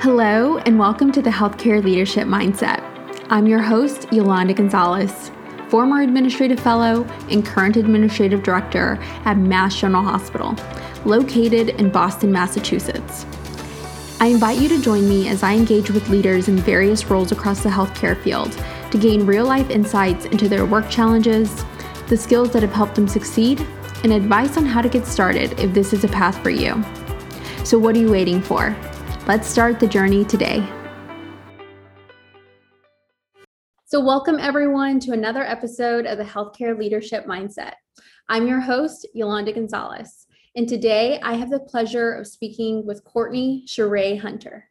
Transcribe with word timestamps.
Hello, 0.00 0.58
and 0.58 0.78
welcome 0.78 1.10
to 1.10 1.22
the 1.22 1.30
Healthcare 1.30 1.82
Leadership 1.82 2.28
Mindset. 2.28 2.82
I'm 3.30 3.46
your 3.46 3.62
host, 3.62 4.06
Yolanda 4.12 4.52
Gonzalez, 4.52 5.30
former 5.68 6.02
administrative 6.02 6.60
fellow 6.60 7.04
and 7.30 7.44
current 7.44 7.78
administrative 7.78 8.42
director 8.42 8.98
at 9.24 9.38
Mass 9.38 9.74
General 9.74 10.02
Hospital, 10.02 10.54
located 11.06 11.70
in 11.80 11.88
Boston, 11.88 12.30
Massachusetts. 12.30 13.24
I 14.20 14.26
invite 14.26 14.58
you 14.58 14.68
to 14.68 14.82
join 14.82 15.08
me 15.08 15.28
as 15.28 15.42
I 15.42 15.54
engage 15.54 15.90
with 15.90 16.10
leaders 16.10 16.48
in 16.48 16.58
various 16.58 17.06
roles 17.06 17.32
across 17.32 17.62
the 17.62 17.70
healthcare 17.70 18.22
field 18.22 18.52
to 18.90 18.98
gain 18.98 19.24
real 19.24 19.46
life 19.46 19.70
insights 19.70 20.26
into 20.26 20.46
their 20.46 20.66
work 20.66 20.90
challenges, 20.90 21.64
the 22.08 22.18
skills 22.18 22.52
that 22.52 22.62
have 22.62 22.72
helped 22.72 22.96
them 22.96 23.08
succeed, 23.08 23.66
and 24.04 24.12
advice 24.12 24.58
on 24.58 24.66
how 24.66 24.82
to 24.82 24.90
get 24.90 25.06
started 25.06 25.58
if 25.58 25.72
this 25.72 25.94
is 25.94 26.04
a 26.04 26.08
path 26.08 26.40
for 26.42 26.50
you. 26.50 26.84
So, 27.64 27.78
what 27.78 27.96
are 27.96 28.00
you 28.00 28.10
waiting 28.10 28.42
for? 28.42 28.76
Let's 29.26 29.48
start 29.48 29.80
the 29.80 29.88
journey 29.88 30.24
today. 30.24 30.64
So, 33.84 33.98
welcome 33.98 34.38
everyone 34.38 35.00
to 35.00 35.14
another 35.14 35.42
episode 35.42 36.06
of 36.06 36.18
the 36.18 36.24
Healthcare 36.24 36.78
Leadership 36.78 37.26
Mindset. 37.26 37.72
I'm 38.28 38.46
your 38.46 38.60
host, 38.60 39.04
Yolanda 39.14 39.52
Gonzalez, 39.52 40.28
and 40.54 40.68
today 40.68 41.18
I 41.24 41.34
have 41.34 41.50
the 41.50 41.58
pleasure 41.58 42.12
of 42.12 42.28
speaking 42.28 42.86
with 42.86 43.02
Courtney 43.02 43.64
Sharea 43.66 44.16
Hunter. 44.16 44.70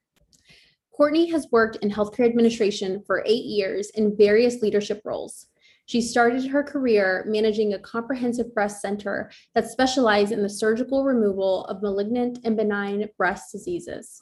Courtney 0.94 1.30
has 1.32 1.50
worked 1.52 1.76
in 1.84 1.92
healthcare 1.92 2.26
administration 2.26 3.04
for 3.06 3.24
eight 3.26 3.44
years 3.44 3.90
in 3.90 4.16
various 4.16 4.62
leadership 4.62 5.02
roles. 5.04 5.48
She 5.86 6.02
started 6.02 6.48
her 6.48 6.64
career 6.64 7.26
managing 7.28 7.74
a 7.74 7.80
comprehensive 7.80 8.54
breast 8.54 8.82
center 8.82 9.32
that 9.54 9.70
specialized 9.70 10.32
in 10.32 10.42
the 10.42 10.50
surgical 10.50 11.04
removal 11.04 11.66
of 11.66 11.82
malignant 11.82 12.40
and 12.46 12.56
benign 12.56 13.10
breast 13.18 13.52
diseases. 13.52 14.22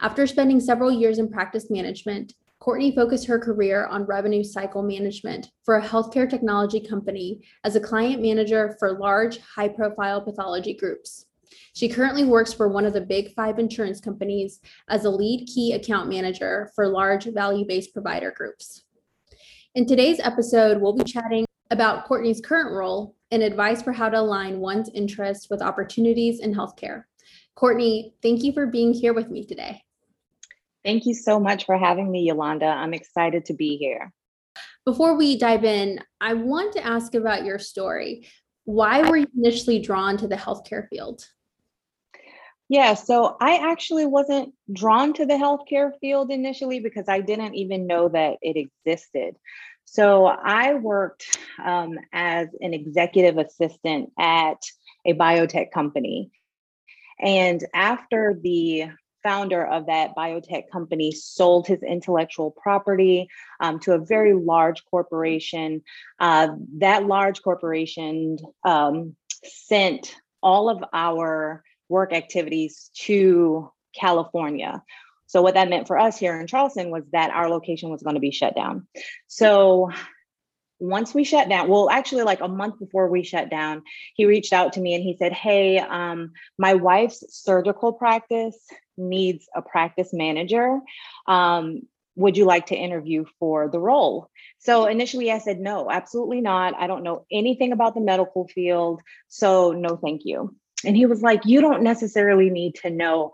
After 0.00 0.28
spending 0.28 0.60
several 0.60 0.92
years 0.92 1.18
in 1.18 1.28
practice 1.28 1.70
management, 1.70 2.34
Courtney 2.60 2.94
focused 2.94 3.26
her 3.26 3.38
career 3.38 3.86
on 3.86 4.04
revenue 4.04 4.44
cycle 4.44 4.82
management 4.82 5.50
for 5.64 5.76
a 5.76 5.84
healthcare 5.84 6.30
technology 6.30 6.78
company 6.78 7.40
as 7.64 7.74
a 7.74 7.80
client 7.80 8.22
manager 8.22 8.76
for 8.78 8.98
large, 8.98 9.38
high 9.38 9.68
profile 9.68 10.20
pathology 10.20 10.72
groups. 10.72 11.26
She 11.72 11.88
currently 11.88 12.24
works 12.24 12.52
for 12.52 12.68
one 12.68 12.84
of 12.84 12.92
the 12.92 13.00
big 13.00 13.34
five 13.34 13.58
insurance 13.58 14.00
companies 14.00 14.60
as 14.88 15.04
a 15.04 15.10
lead 15.10 15.48
key 15.52 15.72
account 15.72 16.08
manager 16.08 16.70
for 16.76 16.86
large 16.86 17.24
value 17.26 17.66
based 17.66 17.92
provider 17.92 18.30
groups. 18.30 18.84
In 19.74 19.84
today's 19.84 20.20
episode, 20.20 20.80
we'll 20.80 20.96
be 20.96 21.04
chatting 21.04 21.44
about 21.70 22.06
Courtney's 22.06 22.40
current 22.40 22.72
role 22.72 23.16
and 23.32 23.42
advice 23.42 23.82
for 23.82 23.92
how 23.92 24.08
to 24.08 24.20
align 24.20 24.60
one's 24.60 24.90
interests 24.94 25.48
with 25.50 25.60
opportunities 25.60 26.38
in 26.38 26.54
healthcare. 26.54 27.04
Courtney, 27.56 28.14
thank 28.22 28.44
you 28.44 28.52
for 28.52 28.66
being 28.66 28.94
here 28.94 29.12
with 29.12 29.28
me 29.28 29.44
today. 29.44 29.82
Thank 30.84 31.06
you 31.06 31.14
so 31.14 31.40
much 31.40 31.66
for 31.66 31.76
having 31.76 32.10
me, 32.10 32.22
Yolanda. 32.22 32.66
I'm 32.66 32.94
excited 32.94 33.44
to 33.46 33.54
be 33.54 33.76
here. 33.76 34.12
Before 34.84 35.16
we 35.16 35.36
dive 35.36 35.64
in, 35.64 36.00
I 36.20 36.34
want 36.34 36.72
to 36.74 36.84
ask 36.84 37.14
about 37.14 37.44
your 37.44 37.58
story. 37.58 38.26
Why 38.64 39.02
were 39.02 39.16
you 39.18 39.26
initially 39.36 39.80
drawn 39.80 40.16
to 40.18 40.28
the 40.28 40.36
healthcare 40.36 40.88
field? 40.88 41.26
Yeah, 42.68 42.94
so 42.94 43.36
I 43.40 43.70
actually 43.70 44.04
wasn't 44.04 44.52
drawn 44.70 45.14
to 45.14 45.24
the 45.24 45.34
healthcare 45.34 45.92
field 46.00 46.30
initially 46.30 46.80
because 46.80 47.08
I 47.08 47.20
didn't 47.20 47.54
even 47.54 47.86
know 47.86 48.10
that 48.10 48.36
it 48.42 48.56
existed. 48.56 49.36
So 49.86 50.26
I 50.26 50.74
worked 50.74 51.38
um, 51.64 51.98
as 52.12 52.48
an 52.60 52.74
executive 52.74 53.38
assistant 53.38 54.10
at 54.18 54.58
a 55.06 55.14
biotech 55.14 55.70
company. 55.72 56.30
And 57.18 57.64
after 57.74 58.38
the 58.42 58.90
founder 59.28 59.62
of 59.66 59.86
that 59.86 60.16
biotech 60.16 60.70
company 60.72 61.12
sold 61.12 61.66
his 61.66 61.82
intellectual 61.82 62.50
property 62.50 63.28
um, 63.60 63.78
to 63.78 63.92
a 63.92 63.98
very 63.98 64.32
large 64.32 64.82
corporation. 64.86 65.82
Uh, 66.18 66.48
that 66.78 67.06
large 67.06 67.42
corporation 67.42 68.38
um, 68.64 69.14
sent 69.44 70.14
all 70.42 70.70
of 70.70 70.82
our 70.94 71.62
work 71.90 72.14
activities 72.14 72.90
to 72.94 73.70
California. 73.94 74.82
So, 75.26 75.42
what 75.42 75.54
that 75.54 75.68
meant 75.68 75.86
for 75.86 75.98
us 75.98 76.16
here 76.18 76.40
in 76.40 76.46
Charleston 76.46 76.90
was 76.90 77.04
that 77.12 77.30
our 77.30 77.50
location 77.50 77.90
was 77.90 78.02
going 78.02 78.14
to 78.14 78.20
be 78.20 78.30
shut 78.30 78.56
down. 78.56 78.86
So, 79.26 79.90
once 80.78 81.12
we 81.12 81.24
shut 81.24 81.50
down, 81.50 81.68
well, 81.68 81.90
actually, 81.90 82.22
like 82.22 82.40
a 82.40 82.48
month 82.48 82.78
before 82.78 83.10
we 83.10 83.24
shut 83.24 83.50
down, 83.50 83.82
he 84.14 84.24
reached 84.24 84.54
out 84.54 84.72
to 84.72 84.80
me 84.80 84.94
and 84.94 85.04
he 85.04 85.16
said, 85.18 85.34
Hey, 85.34 85.78
um, 85.78 86.32
my 86.56 86.74
wife's 86.74 87.22
surgical 87.28 87.92
practice 87.92 88.56
needs 88.98 89.48
a 89.54 89.62
practice 89.62 90.10
manager. 90.12 90.80
Um, 91.26 91.82
would 92.16 92.36
you 92.36 92.44
like 92.44 92.66
to 92.66 92.76
interview 92.76 93.24
for 93.38 93.68
the 93.68 93.78
role? 93.78 94.28
So 94.58 94.86
initially 94.86 95.30
I 95.30 95.38
said, 95.38 95.60
no, 95.60 95.88
absolutely 95.88 96.40
not. 96.40 96.74
I 96.76 96.88
don't 96.88 97.04
know 97.04 97.24
anything 97.30 97.72
about 97.72 97.94
the 97.94 98.00
medical 98.00 98.48
field. 98.48 99.00
So 99.28 99.70
no, 99.70 99.96
thank 99.96 100.22
you. 100.24 100.54
And 100.84 100.96
he 100.96 101.06
was 101.06 101.22
like, 101.22 101.44
you 101.44 101.60
don't 101.60 101.82
necessarily 101.82 102.50
need 102.50 102.74
to 102.82 102.90
know 102.90 103.32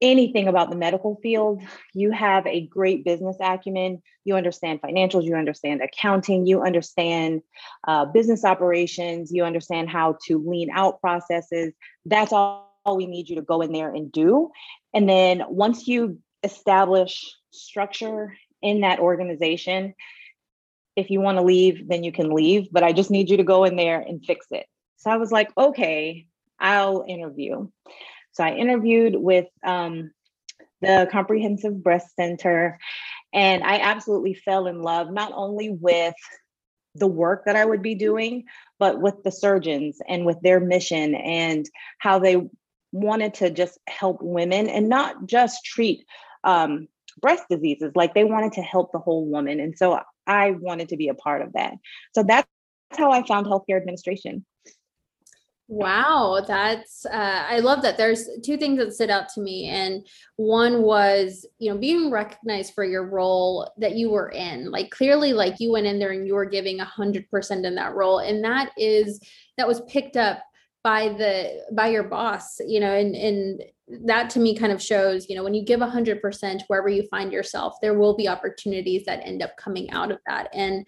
anything 0.00 0.48
about 0.48 0.68
the 0.68 0.76
medical 0.76 1.16
field. 1.22 1.62
You 1.94 2.10
have 2.10 2.46
a 2.46 2.66
great 2.66 3.04
business 3.04 3.36
acumen. 3.40 4.02
You 4.24 4.36
understand 4.36 4.82
financials, 4.82 5.24
you 5.24 5.36
understand 5.36 5.80
accounting, 5.80 6.44
you 6.46 6.62
understand 6.62 7.42
uh, 7.86 8.06
business 8.06 8.44
operations, 8.44 9.32
you 9.32 9.44
understand 9.44 9.88
how 9.88 10.16
to 10.26 10.44
lean 10.44 10.70
out 10.72 11.00
processes. 11.00 11.72
That's 12.04 12.32
all 12.32 12.68
we 12.96 13.06
need 13.06 13.28
you 13.28 13.36
to 13.36 13.42
go 13.42 13.60
in 13.60 13.72
there 13.72 13.94
and 13.94 14.10
do. 14.10 14.50
And 14.94 15.08
then 15.08 15.42
once 15.48 15.86
you 15.88 16.18
establish 16.42 17.34
structure 17.50 18.36
in 18.60 18.80
that 18.80 19.00
organization, 19.00 19.94
if 20.96 21.10
you 21.10 21.20
want 21.20 21.38
to 21.38 21.44
leave, 21.44 21.88
then 21.88 22.04
you 22.04 22.12
can 22.12 22.30
leave, 22.34 22.68
but 22.70 22.82
I 22.82 22.92
just 22.92 23.10
need 23.10 23.30
you 23.30 23.38
to 23.38 23.44
go 23.44 23.64
in 23.64 23.76
there 23.76 24.00
and 24.00 24.24
fix 24.24 24.46
it. 24.50 24.66
So 24.98 25.10
I 25.10 25.16
was 25.16 25.32
like, 25.32 25.50
okay, 25.56 26.26
I'll 26.58 27.04
interview. 27.06 27.68
So 28.32 28.44
I 28.44 28.54
interviewed 28.54 29.16
with 29.16 29.46
um, 29.64 30.12
the 30.80 31.08
Comprehensive 31.10 31.82
Breast 31.82 32.14
Center, 32.14 32.78
and 33.32 33.62
I 33.64 33.78
absolutely 33.78 34.34
fell 34.34 34.66
in 34.66 34.82
love 34.82 35.10
not 35.10 35.32
only 35.34 35.70
with 35.70 36.14
the 36.94 37.06
work 37.06 37.46
that 37.46 37.56
I 37.56 37.64
would 37.64 37.82
be 37.82 37.94
doing, 37.94 38.44
but 38.78 39.00
with 39.00 39.22
the 39.22 39.32
surgeons 39.32 39.98
and 40.06 40.26
with 40.26 40.40
their 40.42 40.60
mission 40.60 41.14
and 41.14 41.66
how 41.98 42.18
they 42.18 42.48
wanted 42.92 43.34
to 43.34 43.50
just 43.50 43.78
help 43.88 44.18
women 44.20 44.68
and 44.68 44.88
not 44.88 45.26
just 45.26 45.64
treat 45.64 46.04
um, 46.44 46.88
breast 47.20 47.44
diseases, 47.50 47.92
like 47.94 48.14
they 48.14 48.24
wanted 48.24 48.52
to 48.52 48.62
help 48.62 48.92
the 48.92 48.98
whole 48.98 49.26
woman. 49.26 49.60
And 49.60 49.76
so 49.76 50.00
I 50.26 50.52
wanted 50.52 50.88
to 50.90 50.96
be 50.96 51.08
a 51.08 51.14
part 51.14 51.42
of 51.42 51.52
that. 51.54 51.74
So 52.14 52.22
that's 52.22 52.48
how 52.92 53.10
I 53.10 53.26
found 53.26 53.46
healthcare 53.46 53.78
administration. 53.78 54.44
Wow, 55.68 56.44
that's 56.46 57.06
uh, 57.06 57.46
I 57.48 57.60
love 57.60 57.80
that. 57.80 57.96
There's 57.96 58.28
two 58.44 58.58
things 58.58 58.78
that 58.78 58.92
stood 58.92 59.08
out 59.08 59.30
to 59.30 59.40
me, 59.40 59.68
and 59.68 60.06
one 60.36 60.82
was 60.82 61.46
you 61.60 61.72
know 61.72 61.78
being 61.78 62.10
recognized 62.10 62.74
for 62.74 62.84
your 62.84 63.08
role 63.08 63.72
that 63.78 63.94
you 63.94 64.10
were 64.10 64.28
in. 64.32 64.70
Like 64.70 64.90
clearly, 64.90 65.32
like 65.32 65.60
you 65.60 65.72
went 65.72 65.86
in 65.86 65.98
there 65.98 66.10
and 66.10 66.26
you 66.26 66.34
were 66.34 66.44
giving 66.44 66.80
a 66.80 66.84
hundred 66.84 67.30
percent 67.30 67.64
in 67.64 67.74
that 67.76 67.94
role, 67.94 68.18
and 68.18 68.44
that 68.44 68.72
is 68.76 69.18
that 69.56 69.66
was 69.66 69.80
picked 69.88 70.18
up 70.18 70.42
by 70.84 71.08
the 71.10 71.64
by 71.72 71.88
your 71.88 72.04
boss. 72.04 72.58
You 72.66 72.80
know, 72.80 72.92
and 72.92 73.14
and 73.14 73.62
that 74.06 74.30
to 74.30 74.40
me 74.40 74.56
kind 74.56 74.72
of 74.72 74.80
shows 74.80 75.28
you 75.28 75.36
know 75.36 75.44
when 75.44 75.54
you 75.54 75.64
give 75.64 75.82
a 75.82 75.88
hundred 75.88 76.20
percent 76.22 76.62
wherever 76.68 76.88
you 76.88 77.06
find 77.10 77.32
yourself, 77.32 77.76
there 77.82 77.98
will 77.98 78.16
be 78.16 78.28
opportunities 78.28 79.04
that 79.06 79.26
end 79.26 79.42
up 79.42 79.56
coming 79.56 79.90
out 79.90 80.10
of 80.10 80.18
that, 80.26 80.48
and 80.52 80.86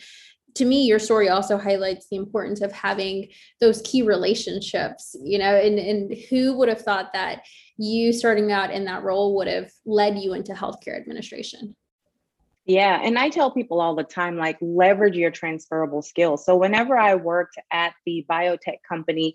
to 0.55 0.65
me 0.65 0.84
your 0.84 0.99
story 0.99 1.28
also 1.28 1.59
highlights 1.59 2.06
the 2.09 2.16
importance 2.16 2.60
of 2.60 2.72
having 2.72 3.28
those 3.60 3.82
key 3.82 4.03
relationships 4.03 5.16
you 5.22 5.38
know 5.38 5.55
and 5.56 5.78
and 5.78 6.16
who 6.31 6.56
would 6.56 6.69
have 6.69 6.81
thought 6.81 7.12
that 7.12 7.43
you 7.76 8.12
starting 8.12 8.50
out 8.53 8.71
in 8.71 8.84
that 8.84 9.03
role 9.03 9.37
would 9.37 9.49
have 9.49 9.71
led 9.84 10.19
you 10.19 10.35
into 10.35 10.52
healthcare 10.52 10.97
administration 10.97 11.75
yeah 12.64 13.00
and 13.02 13.19
i 13.19 13.29
tell 13.29 13.50
people 13.50 13.81
all 13.81 13.94
the 13.94 14.05
time 14.05 14.37
like 14.37 14.56
leverage 14.61 15.17
your 15.17 15.31
transferable 15.31 16.02
skills 16.02 16.44
so 16.44 16.56
whenever 16.56 16.97
i 16.97 17.14
worked 17.14 17.56
at 17.73 17.94
the 18.06 18.25
biotech 18.31 18.79
company 18.88 19.35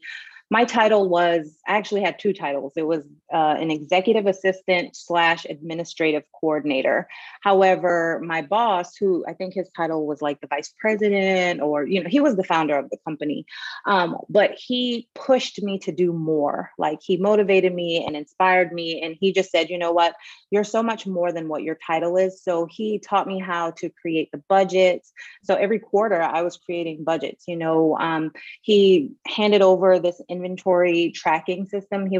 my 0.51 0.65
title 0.65 1.07
was 1.07 1.55
I 1.67 1.77
actually 1.77 2.01
had 2.01 2.17
two 2.17 2.33
titles. 2.33 2.73
It 2.75 2.87
was 2.87 3.05
uh, 3.31 3.55
an 3.59 3.69
executive 3.69 4.25
assistant 4.25 4.95
slash 4.95 5.45
administrative 5.45 6.23
coordinator. 6.39 7.07
However, 7.41 8.19
my 8.23 8.41
boss, 8.41 8.95
who 8.95 9.23
I 9.27 9.33
think 9.33 9.53
his 9.53 9.69
title 9.77 10.07
was 10.07 10.21
like 10.21 10.41
the 10.41 10.47
vice 10.47 10.73
president, 10.79 11.61
or 11.61 11.85
you 11.85 12.03
know, 12.03 12.09
he 12.09 12.19
was 12.19 12.35
the 12.35 12.43
founder 12.43 12.77
of 12.77 12.89
the 12.89 12.97
company, 13.05 13.45
um, 13.85 14.17
but 14.27 14.51
he 14.55 15.07
pushed 15.13 15.61
me 15.61 15.77
to 15.79 15.91
do 15.91 16.11
more. 16.11 16.71
Like 16.79 16.99
he 17.03 17.17
motivated 17.17 17.73
me 17.73 18.03
and 18.05 18.15
inspired 18.15 18.73
me, 18.73 19.01
and 19.01 19.15
he 19.19 19.31
just 19.31 19.51
said, 19.51 19.69
you 19.69 19.77
know 19.77 19.91
what, 19.91 20.15
you're 20.49 20.63
so 20.63 20.81
much 20.81 21.05
more 21.05 21.31
than 21.31 21.47
what 21.47 21.63
your 21.63 21.77
title 21.85 22.17
is. 22.17 22.41
So 22.41 22.67
he 22.69 22.97
taught 22.97 23.27
me 23.27 23.39
how 23.39 23.71
to 23.71 23.89
create 24.01 24.29
the 24.31 24.41
budgets. 24.49 25.11
So 25.43 25.53
every 25.53 25.79
quarter, 25.79 26.21
I 26.21 26.41
was 26.41 26.57
creating 26.57 27.03
budgets. 27.03 27.43
You 27.47 27.55
know, 27.55 27.97
um, 27.99 28.31
he 28.61 29.11
handed 29.27 29.61
over 29.61 29.99
this 29.99 30.19
inventory 30.39 31.11
tracking 31.11 31.65
system. 31.65 32.07
He 32.07 32.19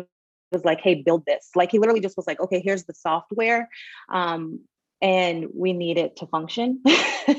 was 0.51 0.65
like, 0.65 0.81
hey, 0.81 0.95
build 0.95 1.25
this. 1.25 1.49
Like 1.55 1.71
he 1.71 1.79
literally 1.79 2.01
just 2.01 2.17
was 2.17 2.27
like, 2.27 2.39
okay, 2.39 2.61
here's 2.63 2.83
the 2.83 2.93
software. 2.93 3.69
Um, 4.09 4.61
and 5.01 5.47
we 5.55 5.73
need 5.73 5.97
it 5.97 6.17
to 6.17 6.27
function. 6.27 6.83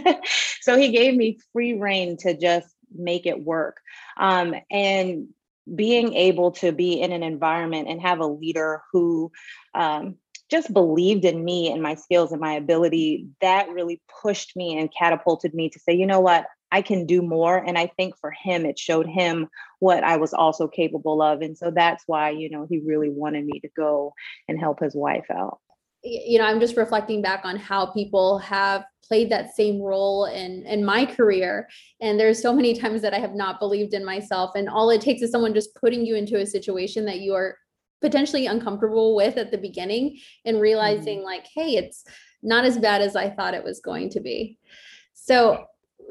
so 0.61 0.79
he 0.79 0.91
gave 0.91 1.15
me 1.15 1.39
free 1.53 1.75
rein 1.75 2.17
to 2.19 2.37
just 2.37 2.69
make 2.95 3.27
it 3.27 3.45
work. 3.45 3.81
Um, 4.17 4.55
and 4.71 5.29
being 5.73 6.15
able 6.15 6.53
to 6.53 6.73
be 6.73 7.01
in 7.01 7.13
an 7.13 7.23
environment 7.23 7.89
and 7.89 8.01
have 8.01 8.21
a 8.21 8.27
leader 8.27 8.83
who 8.93 9.31
um, 9.75 10.17
just 10.51 10.73
believed 10.73 11.25
in 11.25 11.45
me 11.45 11.71
and 11.71 11.83
my 11.83 11.95
skills 11.95 12.33
and 12.33 12.41
my 12.41 12.55
ability, 12.55 13.29
that 13.41 13.69
really 13.69 14.01
pushed 14.23 14.57
me 14.57 14.79
and 14.79 14.93
catapulted 14.97 15.55
me 15.55 15.69
to 15.69 15.79
say, 15.79 15.95
you 15.95 16.07
know 16.07 16.21
what, 16.21 16.47
I 16.73 16.83
can 16.83 17.07
do 17.07 17.23
more. 17.23 17.59
And 17.59 17.77
I 17.77 17.87
think 17.97 18.17
for 18.17 18.31
him, 18.31 18.65
it 18.65 18.79
showed 18.79 19.07
him 19.07 19.49
what 19.81 20.05
I 20.05 20.17
was 20.17 20.33
also 20.33 20.69
capable 20.69 21.23
of. 21.23 21.43
And 21.43 21.57
so 21.57 21.71
that's 21.71 22.05
why, 22.07 22.31
you 22.31 22.51
know, 22.51 22.67
he 22.69 22.79
really 22.79 23.11
wanted 23.11 23.45
me 23.45 23.61
to 23.61 23.69
go 23.77 24.15
and 24.49 24.59
help 24.59 24.81
his 24.81 24.95
wife 24.95 25.27
out. 25.31 25.59
You 26.03 26.39
know, 26.39 26.47
I'm 26.47 26.61
just 26.61 26.77
reflecting 26.77 27.21
back 27.21 27.45
on 27.45 27.57
how 27.57 27.87
people 27.87 28.39
have 28.39 28.85
played 29.07 29.31
that 29.31 29.55
same 29.55 29.81
role 29.81 30.27
in 30.27 30.65
in 30.67 30.85
my 30.85 31.05
career 31.05 31.69
and 32.01 32.19
there's 32.19 32.41
so 32.41 32.55
many 32.55 32.79
times 32.79 33.03
that 33.03 33.13
I 33.13 33.19
have 33.19 33.35
not 33.35 33.59
believed 33.59 33.93
in 33.93 34.05
myself 34.05 34.53
and 34.55 34.69
all 34.69 34.89
it 34.91 35.01
takes 35.01 35.21
is 35.21 35.33
someone 35.33 35.53
just 35.53 35.75
putting 35.75 36.07
you 36.07 36.15
into 36.15 36.39
a 36.39 36.47
situation 36.47 37.05
that 37.07 37.19
you 37.19 37.35
are 37.35 37.57
potentially 38.01 38.47
uncomfortable 38.47 39.17
with 39.17 39.37
at 39.37 39.51
the 39.51 39.59
beginning 39.59 40.17
and 40.45 40.61
realizing 40.61 41.19
mm-hmm. 41.19 41.27
like 41.27 41.47
hey 41.53 41.75
it's 41.75 42.05
not 42.43 42.65
as 42.65 42.79
bad 42.79 43.03
as 43.03 43.17
I 43.17 43.31
thought 43.31 43.55
it 43.55 43.65
was 43.65 43.81
going 43.81 44.11
to 44.11 44.21
be. 44.21 44.59
So 45.15 45.65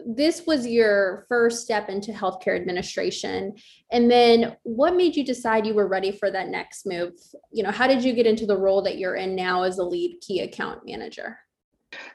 this 0.06 0.46
was 0.46 0.66
your 0.66 1.25
first 1.28 1.63
step 1.63 1.90
into 1.90 2.12
healthcare 2.12 2.56
administration. 2.56 3.56
And 3.92 4.10
then 4.10 4.56
what 4.63 4.96
made 4.96 5.16
you 5.16 5.24
decide 5.24 5.66
you 5.66 5.74
were 5.74 5.88
ready 5.88 6.12
for 6.12 6.31
that 6.31 6.50
next 6.50 6.86
move? 6.86 7.13
You 7.51 7.63
know 7.63 7.72
how 7.72 7.88
did 7.88 8.04
you 8.04 8.13
get 8.13 8.28
into 8.28 8.46
the 8.46 8.57
role 8.57 8.81
that 8.84 8.98
you're 8.98 9.16
in 9.16 9.36
now 9.36 9.63
as 9.63 9.78
a 9.78 9.84
lead 9.84 10.19
key 10.22 10.42
account 10.42 10.86
manager? 10.86 11.38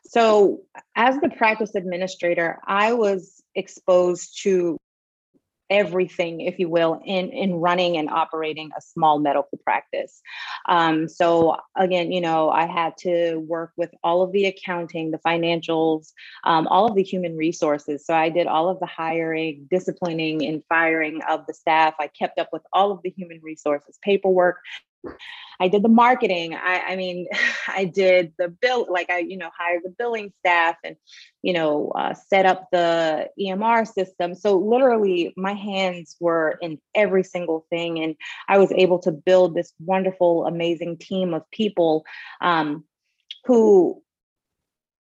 So 0.05 0.63
as 0.95 1.19
the 1.21 1.31
practice 1.31 1.75
administrator 1.75 2.59
i 2.67 2.93
was 2.93 3.43
exposed 3.55 4.41
to 4.43 4.79
everything, 5.71 6.41
if 6.41 6.59
you 6.59 6.69
will, 6.69 7.01
in 7.05 7.31
in 7.31 7.55
running 7.55 7.97
and 7.97 8.11
operating 8.11 8.71
a 8.77 8.81
small 8.81 9.19
medical 9.19 9.59
practice. 9.65 10.21
Um, 10.69 11.09
so 11.09 11.57
again, 11.77 12.13
you 12.13 12.21
know, 12.21 12.51
I 12.51 12.67
had 12.67 12.97
to 12.99 13.37
work 13.37 13.73
with 13.77 13.95
all 14.03 14.23
of 14.23 14.33
the 14.33 14.47
accounting, 14.47 15.11
the 15.11 15.19
financials, 15.19 16.13
um, 16.45 16.67
all 16.69 16.87
of 16.87 16.95
the 16.95 17.03
human 17.03 17.37
resources. 17.37 18.05
So 18.07 18.15
I 18.15 18.29
did 18.29 18.47
all 18.47 18.69
of 18.69 18.81
the 18.81 18.87
hiring, 18.87 19.67
disciplining, 19.71 20.45
and 20.47 20.63
firing 20.69 21.21
of 21.29 21.47
the 21.47 21.55
staff. 21.55 21.95
I 21.99 22.09
kept 22.09 22.39
up 22.39 22.49
with 22.53 22.63
all 22.73 22.93
of 22.93 23.01
the 23.03 23.11
human 23.11 23.41
resources, 23.43 23.99
paperwork, 24.03 24.59
I 25.61 25.69
did 25.69 25.83
the 25.83 25.89
marketing. 25.89 26.55
I, 26.55 26.81
I 26.89 26.97
mean, 26.97 27.29
I 27.69 27.85
did 27.85 28.33
the 28.39 28.49
bill, 28.49 28.87
like 28.91 29.11
I, 29.11 29.19
you 29.19 29.37
know, 29.37 29.51
hired 29.57 29.83
the 29.85 29.91
billing 29.91 30.33
staff 30.41 30.77
and, 30.85 30.97
you 31.43 31.53
know, 31.53 31.93
uh, 31.95 32.15
set 32.15 32.47
up 32.47 32.69
the 32.73 33.29
EMR 33.41 33.87
system. 33.87 34.35
So 34.35 34.59
literally, 34.59 35.33
my 35.37 35.53
hands 35.53 36.17
were 36.21 36.59
in 36.61 36.81
every 36.95 37.25
single 37.25 37.67
thing, 37.71 37.99
and 38.01 38.17
I 38.49 38.59
was 38.59 38.73
able 38.73 38.99
to 39.01 39.13
build 39.13 39.55
this 39.55 39.73
wonderful, 39.79 40.47
amazing 40.47 40.99
team 40.99 41.35
of 41.35 41.51
people 41.51 42.05
um, 42.41 42.85
who 43.45 44.03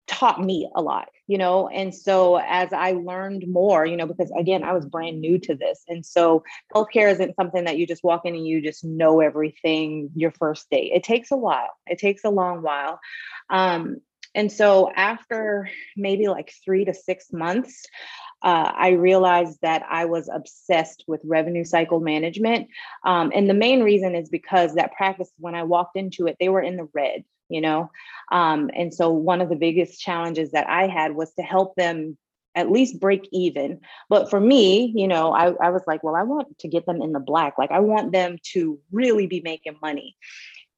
taught 0.08 0.44
me 0.44 0.70
a 0.76 0.82
lot 0.82 1.10
you 1.28 1.38
know? 1.38 1.68
And 1.68 1.94
so 1.94 2.38
as 2.38 2.72
i 2.74 2.92
learned 2.92 3.46
more 3.48 3.86
you 3.86 3.98
know 3.98 4.06
because 4.06 4.32
again 4.38 4.64
i 4.64 4.74
was 4.74 4.86
brand 4.86 5.22
new 5.22 5.40
to 5.40 5.56
this. 5.56 5.84
And 5.88 6.06
so 6.06 6.44
healthcare 6.74 7.12
isn't 7.12 7.36
something 7.36 7.66
that 7.66 7.78
you 7.78 7.88
just 7.88 8.04
walk 8.04 8.26
in 8.26 8.36
and 8.36 8.48
you 8.48 8.62
just 8.62 8.84
know 8.84 9.22
everything 9.22 10.10
your 10.16 10.32
first 10.32 10.70
day. 10.70 10.92
It 10.94 11.04
takes 11.04 11.32
a 11.32 11.38
while. 11.38 11.70
It 11.88 12.00
takes 12.00 12.24
a 12.24 12.30
long 12.30 12.62
while. 12.62 13.00
Um, 13.50 13.98
and 14.34 14.52
so 14.52 14.92
after 14.94 15.70
maybe 15.96 16.28
like 16.28 16.54
three 16.64 16.86
to 16.86 16.94
six 16.94 17.32
months 17.32 17.86
uh, 18.44 18.72
I 18.76 18.90
realized 18.90 19.60
that 19.64 19.84
I 19.90 20.06
was 20.06 20.30
obsessed 20.32 21.04
with 21.08 21.20
revenue 21.24 21.64
cycle 21.64 22.00
management. 22.00 22.68
Um, 23.04 23.32
and 23.34 23.50
the 23.50 23.56
main 23.56 23.82
reason 23.82 24.14
is 24.14 24.30
because 24.30 24.76
that 24.76 24.94
practice, 24.94 25.32
when 25.40 25.56
I 25.56 25.64
walked 25.64 25.98
into 25.98 26.28
it, 26.28 26.38
they 26.40 26.50
were 26.50 26.62
in 26.62 26.78
the 26.78 26.88
red 26.94 27.24
you 27.50 27.62
know? 27.62 27.92
Um, 28.32 28.70
and 28.76 28.94
so 28.94 29.12
one 29.12 29.42
of 29.42 29.50
the 29.50 29.56
biggest 29.56 30.00
challenges 30.02 30.52
that 30.52 30.70
i 30.70 30.88
had 30.88 31.16
was 31.16 31.34
to 31.34 31.44
help 31.44 31.76
them 31.76 32.18
at 32.56 32.72
least 32.72 33.02
break 33.02 33.28
even. 33.34 33.82
But 34.10 34.30
for 34.30 34.40
me 34.40 34.92
you 34.96 35.08
know 35.08 35.34
I, 35.34 35.52
I 35.54 35.70
was 35.70 35.84
like 35.88 36.04
well 36.04 36.16
i 36.16 36.24
want 36.24 36.58
to 36.60 36.68
get 36.68 36.86
them 36.86 37.02
in 37.02 37.12
the 37.12 37.20
black. 37.20 37.58
Like 37.58 37.72
i 37.72 37.80
want 37.80 38.12
them 38.12 38.38
to 38.54 38.80
really 38.92 39.28
be 39.28 39.42
making 39.42 39.78
money. 39.82 40.16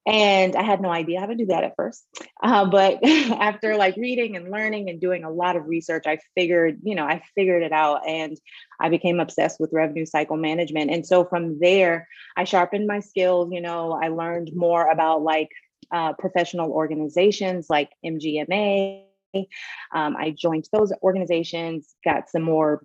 And 0.06 0.56
i 0.56 0.64
had 0.64 0.82
no 0.82 0.90
idea 0.90 1.20
how 1.20 1.28
to 1.28 1.36
do 1.36 1.46
that 1.48 1.64
at 1.64 1.76
first. 1.76 2.06
Uh, 2.42 2.66
but 2.66 3.04
after 3.06 3.78
like 3.78 3.96
reading 3.96 4.36
and 4.36 4.52
learning 4.52 4.90
and 4.90 5.00
doing 5.00 5.24
a 5.24 5.32
lot 5.32 5.56
of 5.56 5.68
research 5.68 6.04
i 6.08 6.18
figured 6.36 6.80
you 6.84 6.96
know 6.96 7.06
i 7.06 7.22
figured 7.36 7.64
it 7.64 7.72
out 7.72 8.08
and 8.08 8.38
i 8.80 8.90
became 8.90 9.20
obsessed 9.20 9.60
with 9.60 9.74
revenue 9.74 10.06
cycle 10.06 10.38
management. 10.38 10.92
And 10.92 11.06
so 11.06 11.24
from 11.26 11.60
there 11.60 12.08
i 12.36 12.44
sharpened 12.44 12.88
my 12.88 13.00
skills 13.00 13.50
you 13.52 13.62
know 13.62 13.94
i 13.94 14.08
learned 14.10 14.52
more 14.56 14.90
about 14.90 15.22
like 15.24 15.50
uh, 15.92 16.14
professional 16.14 16.72
organizations 16.72 17.70
like 17.70 17.92
MGMA. 18.06 19.04
Um, 19.94 20.16
I 20.16 20.34
joined 20.36 20.68
those 20.72 20.92
organizations, 21.04 21.94
got 22.04 22.30
some 22.30 22.44
more 22.44 22.84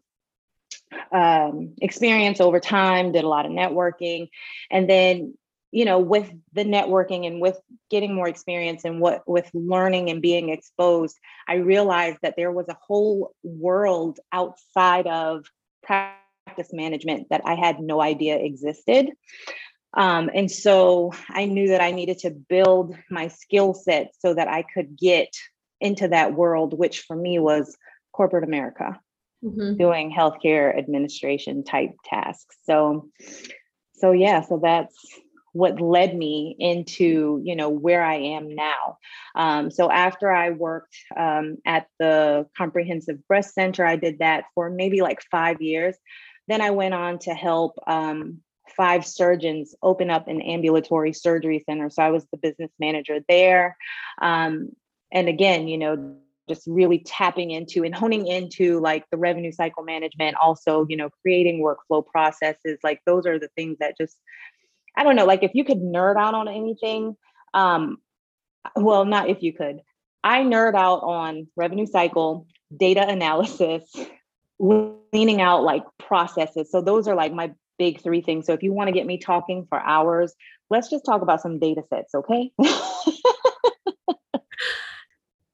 um, 1.12 1.74
experience 1.80 2.40
over 2.40 2.60
time, 2.60 3.12
did 3.12 3.24
a 3.24 3.28
lot 3.28 3.46
of 3.46 3.52
networking. 3.52 4.28
And 4.70 4.88
then, 4.88 5.34
you 5.70 5.84
know, 5.84 5.98
with 5.98 6.30
the 6.52 6.64
networking 6.64 7.26
and 7.26 7.40
with 7.40 7.58
getting 7.90 8.14
more 8.14 8.28
experience 8.28 8.84
and 8.84 9.00
what 9.00 9.26
with 9.26 9.50
learning 9.54 10.10
and 10.10 10.20
being 10.20 10.50
exposed, 10.50 11.18
I 11.48 11.54
realized 11.54 12.18
that 12.22 12.34
there 12.36 12.52
was 12.52 12.68
a 12.68 12.78
whole 12.86 13.34
world 13.42 14.18
outside 14.32 15.06
of 15.06 15.46
practice 15.82 16.72
management 16.72 17.28
that 17.30 17.42
I 17.44 17.54
had 17.54 17.80
no 17.80 18.00
idea 18.00 18.36
existed. 18.36 19.12
Um, 19.94 20.30
and 20.34 20.50
so 20.50 21.12
I 21.28 21.46
knew 21.46 21.68
that 21.68 21.82
I 21.82 21.90
needed 21.90 22.18
to 22.20 22.30
build 22.30 22.96
my 23.10 23.28
skill 23.28 23.74
set 23.74 24.12
so 24.18 24.34
that 24.34 24.48
I 24.48 24.62
could 24.62 24.96
get 24.96 25.28
into 25.80 26.08
that 26.08 26.34
world, 26.34 26.78
which 26.78 27.00
for 27.00 27.16
me 27.16 27.38
was 27.38 27.76
corporate 28.12 28.44
America, 28.44 28.98
mm-hmm. 29.44 29.76
doing 29.76 30.14
healthcare 30.16 30.76
administration 30.76 31.64
type 31.64 31.90
tasks. 32.04 32.56
So, 32.64 33.10
so 33.94 34.12
yeah, 34.12 34.42
so 34.42 34.60
that's 34.62 34.96
what 35.52 35.80
led 35.80 36.16
me 36.16 36.56
into 36.58 37.40
you 37.44 37.54
know 37.54 37.68
where 37.68 38.02
I 38.02 38.14
am 38.14 38.54
now. 38.54 38.98
Um, 39.34 39.70
so 39.70 39.90
after 39.90 40.30
I 40.30 40.50
worked 40.50 40.96
um, 41.14 41.58
at 41.66 41.86
the 41.98 42.46
Comprehensive 42.56 43.26
Breast 43.28 43.54
Center, 43.54 43.84
I 43.84 43.96
did 43.96 44.20
that 44.20 44.44
for 44.54 44.70
maybe 44.70 45.02
like 45.02 45.22
five 45.30 45.60
years. 45.60 45.96
Then 46.48 46.60
I 46.60 46.70
went 46.70 46.94
on 46.94 47.18
to 47.20 47.34
help 47.34 47.78
um, 47.86 48.40
five 48.76 49.06
surgeons 49.06 49.74
open 49.82 50.10
up 50.10 50.28
an 50.28 50.40
ambulatory 50.40 51.12
surgery 51.12 51.62
center. 51.66 51.90
So 51.90 52.02
I 52.02 52.10
was 52.10 52.26
the 52.30 52.38
business 52.38 52.70
manager 52.78 53.20
there. 53.28 53.76
Um, 54.20 54.70
and 55.12 55.28
again, 55.28 55.68
you 55.68 55.78
know, 55.78 56.16
just 56.48 56.66
really 56.66 56.98
tapping 56.98 57.50
into 57.50 57.84
and 57.84 57.94
honing 57.94 58.26
into 58.26 58.80
like 58.80 59.04
the 59.10 59.16
revenue 59.16 59.52
cycle 59.52 59.82
management, 59.82 60.36
also, 60.42 60.86
you 60.88 60.96
know, 60.96 61.10
creating 61.22 61.62
workflow 61.62 62.04
processes. 62.04 62.78
Like 62.82 63.00
those 63.06 63.26
are 63.26 63.38
the 63.38 63.48
things 63.56 63.78
that 63.80 63.96
just, 63.96 64.16
I 64.96 65.04
don't 65.04 65.16
know, 65.16 65.26
like 65.26 65.42
if 65.42 65.52
you 65.54 65.64
could 65.64 65.78
nerd 65.78 66.16
out 66.16 66.34
on 66.34 66.48
anything, 66.48 67.16
um, 67.54 67.98
well, 68.76 69.04
not 69.04 69.28
if 69.28 69.42
you 69.42 69.52
could. 69.52 69.80
I 70.24 70.40
nerd 70.40 70.74
out 70.74 71.02
on 71.02 71.48
revenue 71.56 71.86
cycle, 71.86 72.46
data 72.76 73.06
analysis, 73.08 73.84
leaning 74.58 75.40
out 75.40 75.64
like 75.64 75.84
processes. 75.98 76.70
So 76.70 76.80
those 76.80 77.08
are 77.08 77.14
like 77.14 77.32
my 77.32 77.52
big 77.78 78.02
three 78.02 78.20
things. 78.20 78.46
So 78.46 78.52
if 78.52 78.62
you 78.62 78.72
want 78.72 78.88
to 78.88 78.92
get 78.92 79.06
me 79.06 79.18
talking 79.18 79.66
for 79.68 79.80
hours, 79.80 80.34
let's 80.70 80.88
just 80.88 81.04
talk 81.04 81.22
about 81.22 81.42
some 81.42 81.58
data 81.58 81.82
sets, 81.88 82.14
okay? 82.14 82.52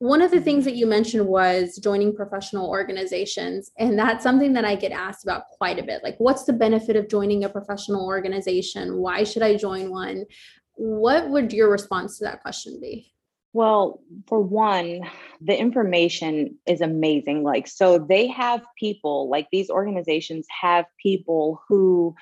One 0.00 0.22
of 0.22 0.30
the 0.30 0.40
things 0.40 0.64
that 0.64 0.76
you 0.76 0.86
mentioned 0.86 1.26
was 1.26 1.76
joining 1.82 2.14
professional 2.14 2.68
organizations. 2.68 3.72
And 3.78 3.98
that's 3.98 4.22
something 4.22 4.52
that 4.52 4.64
I 4.64 4.76
get 4.76 4.92
asked 4.92 5.24
about 5.24 5.48
quite 5.56 5.80
a 5.80 5.82
bit. 5.82 6.04
Like, 6.04 6.14
what's 6.18 6.44
the 6.44 6.52
benefit 6.52 6.94
of 6.94 7.08
joining 7.08 7.42
a 7.42 7.48
professional 7.48 8.06
organization? 8.06 8.98
Why 8.98 9.24
should 9.24 9.42
I 9.42 9.56
join 9.56 9.90
one? 9.90 10.26
What 10.74 11.30
would 11.30 11.52
your 11.52 11.68
response 11.68 12.18
to 12.18 12.24
that 12.26 12.42
question 12.42 12.78
be? 12.80 13.12
Well, 13.58 14.00
for 14.28 14.40
one, 14.40 15.00
the 15.40 15.58
information 15.58 16.58
is 16.64 16.80
amazing. 16.80 17.42
Like, 17.42 17.66
so 17.66 17.98
they 17.98 18.28
have 18.28 18.62
people, 18.78 19.28
like 19.28 19.48
these 19.50 19.68
organizations 19.68 20.46
have 20.60 20.84
people 21.02 21.60
who 21.66 22.14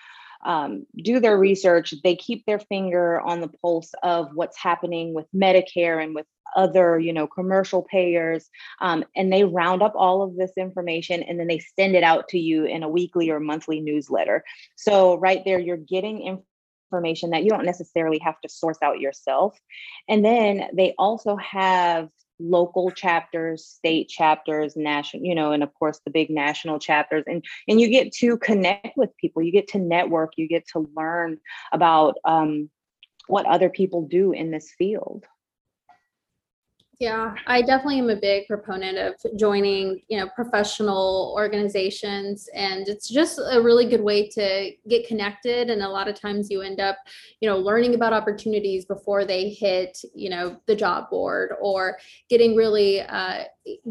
um, 0.46 0.86
do 0.96 1.20
their 1.20 1.36
research. 1.36 1.92
They 2.02 2.16
keep 2.16 2.46
their 2.46 2.58
finger 2.58 3.20
on 3.20 3.42
the 3.42 3.48
pulse 3.48 3.92
of 4.02 4.30
what's 4.32 4.56
happening 4.56 5.12
with 5.12 5.26
Medicare 5.34 6.02
and 6.02 6.14
with 6.14 6.24
other, 6.56 6.98
you 6.98 7.12
know, 7.12 7.26
commercial 7.26 7.82
payers. 7.82 8.48
Um, 8.80 9.04
and 9.14 9.30
they 9.30 9.44
round 9.44 9.82
up 9.82 9.92
all 9.94 10.22
of 10.22 10.36
this 10.36 10.52
information 10.56 11.22
and 11.22 11.38
then 11.38 11.48
they 11.48 11.60
send 11.78 11.96
it 11.96 12.02
out 12.02 12.28
to 12.28 12.38
you 12.38 12.64
in 12.64 12.82
a 12.82 12.88
weekly 12.88 13.28
or 13.28 13.40
monthly 13.40 13.80
newsletter. 13.80 14.42
So, 14.74 15.18
right 15.18 15.42
there, 15.44 15.58
you're 15.58 15.76
getting 15.76 16.22
information 16.22 16.46
information 16.96 17.30
that 17.30 17.44
you 17.44 17.50
don't 17.50 17.64
necessarily 17.64 18.18
have 18.18 18.40
to 18.40 18.48
source 18.48 18.78
out 18.82 19.00
yourself. 19.00 19.58
And 20.08 20.24
then 20.24 20.68
they 20.74 20.94
also 20.98 21.36
have 21.36 22.08
local 22.38 22.90
chapters 22.90 23.64
state 23.64 24.10
chapters 24.10 24.76
national 24.76 25.24
you 25.24 25.34
know 25.34 25.52
and 25.52 25.62
of 25.62 25.72
course 25.72 25.98
the 26.04 26.10
big 26.10 26.30
national 26.30 26.78
chapters. 26.78 27.24
And 27.26 27.44
and 27.68 27.80
you 27.80 27.88
get 27.88 28.12
to 28.14 28.36
connect 28.38 28.96
with 28.96 29.16
people. 29.16 29.42
You 29.42 29.52
get 29.52 29.68
to 29.68 29.78
network. 29.78 30.32
You 30.36 30.48
get 30.48 30.66
to 30.72 30.88
learn 30.96 31.38
about 31.72 32.16
um, 32.24 32.70
what 33.26 33.46
other 33.46 33.70
people 33.70 34.06
do 34.06 34.32
in 34.32 34.50
this 34.50 34.72
field 34.78 35.24
yeah, 36.98 37.34
I 37.46 37.60
definitely 37.60 37.98
am 37.98 38.08
a 38.08 38.16
big 38.16 38.46
proponent 38.46 38.96
of 38.96 39.38
joining, 39.38 40.00
you 40.08 40.18
know, 40.18 40.28
professional 40.34 41.34
organizations 41.36 42.48
and 42.54 42.88
it's 42.88 43.06
just 43.06 43.38
a 43.38 43.60
really 43.60 43.84
good 43.84 44.00
way 44.00 44.28
to 44.30 44.72
get 44.88 45.06
connected 45.06 45.68
and 45.68 45.82
a 45.82 45.88
lot 45.88 46.08
of 46.08 46.18
times 46.18 46.50
you 46.50 46.62
end 46.62 46.80
up, 46.80 46.96
you 47.40 47.50
know, 47.50 47.58
learning 47.58 47.94
about 47.94 48.14
opportunities 48.14 48.86
before 48.86 49.26
they 49.26 49.50
hit, 49.50 49.98
you 50.14 50.30
know, 50.30 50.58
the 50.66 50.74
job 50.74 51.10
board 51.10 51.52
or 51.60 51.98
getting 52.30 52.56
really 52.56 53.02
uh, 53.02 53.44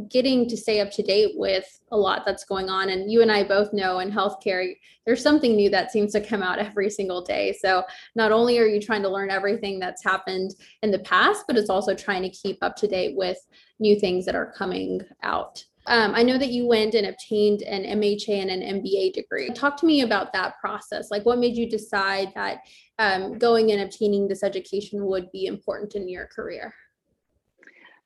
getting 0.09 0.47
to 0.49 0.57
stay 0.57 0.79
up 0.79 0.91
to 0.91 1.03
date 1.03 1.33
with 1.35 1.79
a 1.91 1.97
lot 1.97 2.23
that's 2.25 2.45
going 2.45 2.69
on. 2.69 2.89
And 2.89 3.11
you 3.11 3.21
and 3.21 3.31
I 3.31 3.43
both 3.43 3.73
know 3.73 3.99
in 3.99 4.11
healthcare, 4.11 4.75
there's 5.05 5.21
something 5.21 5.55
new 5.55 5.69
that 5.69 5.91
seems 5.91 6.13
to 6.13 6.21
come 6.21 6.43
out 6.43 6.59
every 6.67 6.89
single 6.89 7.23
day. 7.23 7.55
So 7.59 7.83
not 8.15 8.31
only 8.31 8.59
are 8.59 8.67
you 8.67 8.81
trying 8.81 9.03
to 9.03 9.09
learn 9.09 9.29
everything 9.29 9.79
that's 9.79 10.03
happened 10.03 10.55
in 10.81 10.91
the 10.91 10.99
past, 10.99 11.45
but 11.47 11.57
it's 11.57 11.69
also 11.69 11.93
trying 11.93 12.23
to 12.23 12.29
keep 12.29 12.57
up 12.61 12.75
to 12.77 12.87
date 12.87 13.15
with 13.15 13.37
new 13.79 13.99
things 13.99 14.25
that 14.25 14.35
are 14.35 14.53
coming 14.57 15.01
out. 15.23 15.63
Um, 15.87 16.13
I 16.15 16.23
know 16.23 16.39
that 16.39 16.49
you 16.49 16.65
went 16.65 16.95
and 16.95 17.07
obtained 17.07 17.61
an 17.61 17.83
MHA 17.83 18.29
and 18.29 18.49
an 18.49 18.81
MBA 18.81 19.13
degree. 19.13 19.51
Talk 19.51 19.77
to 19.77 19.85
me 19.85 20.01
about 20.01 20.33
that 20.33 20.57
process. 20.59 21.11
Like, 21.11 21.25
what 21.25 21.37
made 21.37 21.55
you 21.55 21.69
decide 21.69 22.31
that 22.33 22.61
um, 22.97 23.37
going 23.37 23.71
and 23.71 23.81
obtaining 23.81 24.27
this 24.27 24.41
education 24.41 25.05
would 25.05 25.31
be 25.31 25.45
important 25.45 25.93
in 25.93 26.09
your 26.09 26.25
career? 26.25 26.73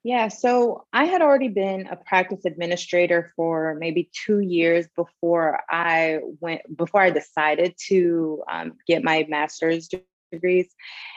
Yeah, 0.03 0.29
so 0.29 0.85
I 0.93 1.05
had 1.05 1.21
already 1.21 1.49
been 1.49 1.87
a 1.87 1.97
practice 1.97 2.45
administrator 2.45 3.33
for 3.35 3.75
maybe 3.79 4.09
two 4.13 4.39
years 4.39 4.87
before 4.95 5.61
I 5.69 6.19
went, 6.39 6.61
before 6.75 7.01
I 7.01 7.09
decided 7.09 7.75
to 7.87 8.41
um, 8.49 8.73
get 8.87 9.03
my 9.03 9.25
master's 9.27 9.89
degrees. 10.31 10.67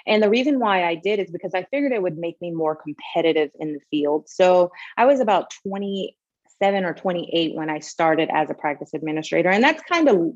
And 0.06 0.20
the 0.20 0.30
reason 0.30 0.58
why 0.58 0.84
I 0.84 0.96
did 0.96 1.20
is 1.20 1.30
because 1.30 1.54
I 1.54 1.62
figured 1.70 1.92
it 1.92 2.02
would 2.02 2.18
make 2.18 2.40
me 2.40 2.50
more 2.50 2.74
competitive 2.74 3.50
in 3.60 3.74
the 3.74 3.80
field. 3.90 4.28
So 4.28 4.72
I 4.96 5.04
was 5.06 5.20
about 5.20 5.54
27 5.68 6.84
or 6.84 6.94
28 6.94 7.54
when 7.54 7.70
I 7.70 7.78
started 7.78 8.30
as 8.32 8.50
a 8.50 8.54
practice 8.54 8.94
administrator. 8.94 9.50
And 9.50 9.62
that's 9.62 9.82
kind 9.84 10.08
of 10.08 10.32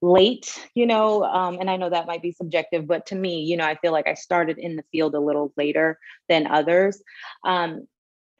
late, 0.00 0.58
you 0.74 0.86
know, 0.86 1.24
um, 1.24 1.58
and 1.60 1.68
I 1.68 1.76
know 1.76 1.90
that 1.90 2.06
might 2.06 2.22
be 2.22 2.32
subjective, 2.32 2.86
but 2.86 3.06
to 3.06 3.14
me, 3.14 3.42
you 3.42 3.56
know, 3.56 3.64
I 3.64 3.76
feel 3.76 3.92
like 3.92 4.06
I 4.06 4.14
started 4.14 4.58
in 4.58 4.76
the 4.76 4.84
field 4.92 5.14
a 5.14 5.20
little 5.20 5.52
later 5.56 5.98
than 6.28 6.46
others. 6.46 7.02
Um, 7.44 7.88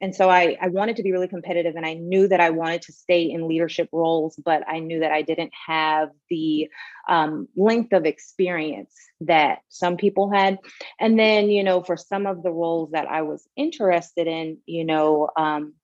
and 0.00 0.15
so 0.15 0.31
I, 0.31 0.57
I 0.61 0.69
wanted 0.69 0.97
to 0.97 1.03
be 1.03 1.11
really 1.11 1.27
competitive 1.27 1.75
and 1.75 1.85
I 1.85 1.95
knew 1.95 2.29
that 2.29 2.41
I 2.41 2.50
wanted 2.50 2.83
to 2.83 2.93
stay 2.93 3.23
in 3.23 3.49
leadership 3.49 3.88
roles, 3.91 4.37
but 4.37 4.62
I 4.69 4.79
knew 4.79 5.00
that 5.00 5.11
I 5.11 5.23
didn't 5.23 5.53
have 5.67 6.11
the 6.31 6.69
um, 7.09 7.49
length 7.57 7.93
of 7.93 8.07
experience 8.07 8.95
that 9.23 9.59
some 9.69 9.97
people 9.97 10.31
had. 10.31 10.59
And 11.00 11.19
then, 11.19 11.50
you 11.50 11.65
know, 11.65 11.83
for 11.83 11.97
some 11.97 12.27
of 12.27 12.45
the 12.45 12.53
roles 12.53 12.93
that 12.93 13.09
I 13.09 13.23
was 13.23 13.49
interested 13.57 14.29
in, 14.29 14.59
you 14.67 14.85
know, 14.85 15.31
um, 15.37 15.75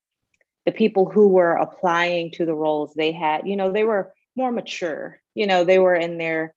the 0.64 0.72
people 0.72 1.10
who 1.10 1.28
were 1.28 1.56
applying 1.56 2.30
to 2.32 2.46
the 2.46 2.54
roles 2.54 2.94
they 2.94 3.10
had, 3.10 3.48
you 3.48 3.56
know, 3.56 3.72
they 3.72 3.84
were 3.84 4.12
more 4.36 4.52
mature. 4.52 5.20
You 5.34 5.46
know 5.46 5.64
they 5.64 5.78
were 5.78 5.94
in 5.94 6.18
their 6.18 6.54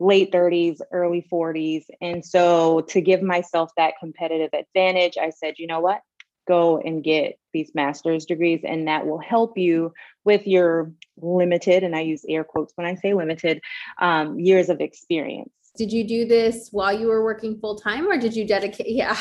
late 0.00 0.30
30s 0.30 0.80
early 0.92 1.26
40s 1.30 1.84
and 2.00 2.24
so 2.24 2.82
to 2.82 3.00
give 3.00 3.20
myself 3.20 3.72
that 3.76 3.94
competitive 3.98 4.50
advantage 4.52 5.18
i 5.20 5.30
said 5.30 5.54
you 5.58 5.66
know 5.66 5.80
what? 5.80 6.02
Go 6.46 6.78
and 6.78 7.02
get 7.02 7.38
these 7.52 7.72
master's 7.74 8.24
degrees 8.24 8.60
and 8.64 8.86
that 8.88 9.06
will 9.06 9.18
help 9.18 9.58
you 9.58 9.92
with 10.24 10.46
your 10.46 10.92
limited 11.16 11.82
and 11.82 11.96
i 11.96 12.00
use 12.00 12.24
air 12.28 12.44
quotes 12.44 12.72
when 12.76 12.86
i 12.86 12.94
say 12.94 13.12
limited 13.12 13.60
um, 14.00 14.38
years 14.38 14.68
of 14.68 14.80
experience. 14.80 15.50
Did 15.76 15.92
you 15.92 16.04
do 16.04 16.26
this 16.26 16.70
while 16.72 16.98
you 16.98 17.08
were 17.08 17.22
working 17.22 17.58
full 17.60 17.76
time 17.76 18.08
or 18.08 18.18
did 18.18 18.34
you 18.34 18.46
dedicate 18.46 18.88
yeah. 18.88 19.18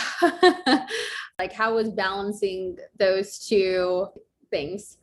Like 1.40 1.54
how 1.54 1.76
was 1.76 1.92
balancing 1.92 2.78
those 2.98 3.38
two 3.38 4.08
things 4.50 4.98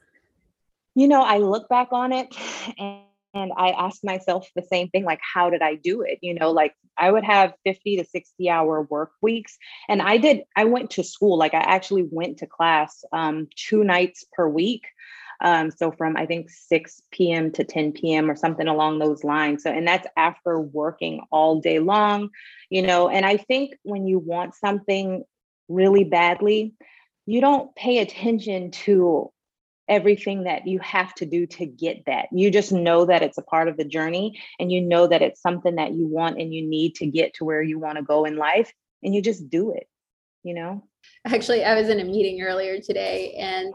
you 0.94 1.08
know 1.08 1.22
i 1.22 1.38
look 1.38 1.68
back 1.68 1.88
on 1.92 2.12
it 2.12 2.34
and 2.78 3.04
and 3.34 3.52
I 3.56 3.70
ask 3.70 4.02
myself 4.04 4.48
the 4.54 4.62
same 4.62 4.88
thing 4.88 5.04
like, 5.04 5.20
how 5.20 5.50
did 5.50 5.60
I 5.60 5.74
do 5.74 6.02
it? 6.02 6.18
You 6.22 6.34
know, 6.34 6.52
like 6.52 6.74
I 6.96 7.10
would 7.10 7.24
have 7.24 7.52
50 7.64 7.96
to 7.96 8.04
60 8.04 8.48
hour 8.48 8.82
work 8.82 9.10
weeks. 9.20 9.58
And 9.88 10.00
I 10.00 10.16
did, 10.16 10.44
I 10.56 10.64
went 10.64 10.90
to 10.90 11.02
school, 11.02 11.36
like 11.36 11.52
I 11.52 11.58
actually 11.58 12.06
went 12.10 12.38
to 12.38 12.46
class 12.46 13.04
um, 13.12 13.48
two 13.56 13.82
nights 13.82 14.24
per 14.32 14.48
week. 14.48 14.84
Um, 15.40 15.72
so 15.72 15.90
from 15.90 16.16
I 16.16 16.26
think 16.26 16.48
6 16.48 17.02
p.m. 17.10 17.50
to 17.52 17.64
10 17.64 17.92
p.m. 17.92 18.30
or 18.30 18.36
something 18.36 18.68
along 18.68 19.00
those 19.00 19.24
lines. 19.24 19.64
So, 19.64 19.70
and 19.70 19.86
that's 19.86 20.06
after 20.16 20.60
working 20.60 21.20
all 21.32 21.60
day 21.60 21.80
long, 21.80 22.30
you 22.70 22.82
know. 22.82 23.08
And 23.08 23.26
I 23.26 23.36
think 23.36 23.74
when 23.82 24.06
you 24.06 24.20
want 24.20 24.54
something 24.54 25.24
really 25.68 26.04
badly, 26.04 26.74
you 27.26 27.40
don't 27.40 27.74
pay 27.74 27.98
attention 27.98 28.70
to 28.70 29.32
everything 29.88 30.44
that 30.44 30.66
you 30.66 30.78
have 30.80 31.14
to 31.14 31.26
do 31.26 31.46
to 31.46 31.66
get 31.66 32.04
that. 32.06 32.26
You 32.32 32.50
just 32.50 32.72
know 32.72 33.04
that 33.04 33.22
it's 33.22 33.38
a 33.38 33.42
part 33.42 33.68
of 33.68 33.76
the 33.76 33.84
journey 33.84 34.40
and 34.58 34.72
you 34.72 34.80
know 34.80 35.06
that 35.06 35.22
it's 35.22 35.42
something 35.42 35.76
that 35.76 35.92
you 35.92 36.06
want 36.06 36.40
and 36.40 36.54
you 36.54 36.66
need 36.66 36.94
to 36.96 37.06
get 37.06 37.34
to 37.34 37.44
where 37.44 37.62
you 37.62 37.78
want 37.78 37.98
to 37.98 38.02
go 38.02 38.24
in 38.24 38.36
life 38.36 38.72
and 39.02 39.14
you 39.14 39.20
just 39.20 39.48
do 39.50 39.72
it, 39.72 39.86
you 40.42 40.54
know? 40.54 40.82
Actually, 41.26 41.64
I 41.64 41.74
was 41.74 41.88
in 41.88 42.00
a 42.00 42.04
meeting 42.04 42.42
earlier 42.42 42.80
today 42.80 43.34
and 43.34 43.74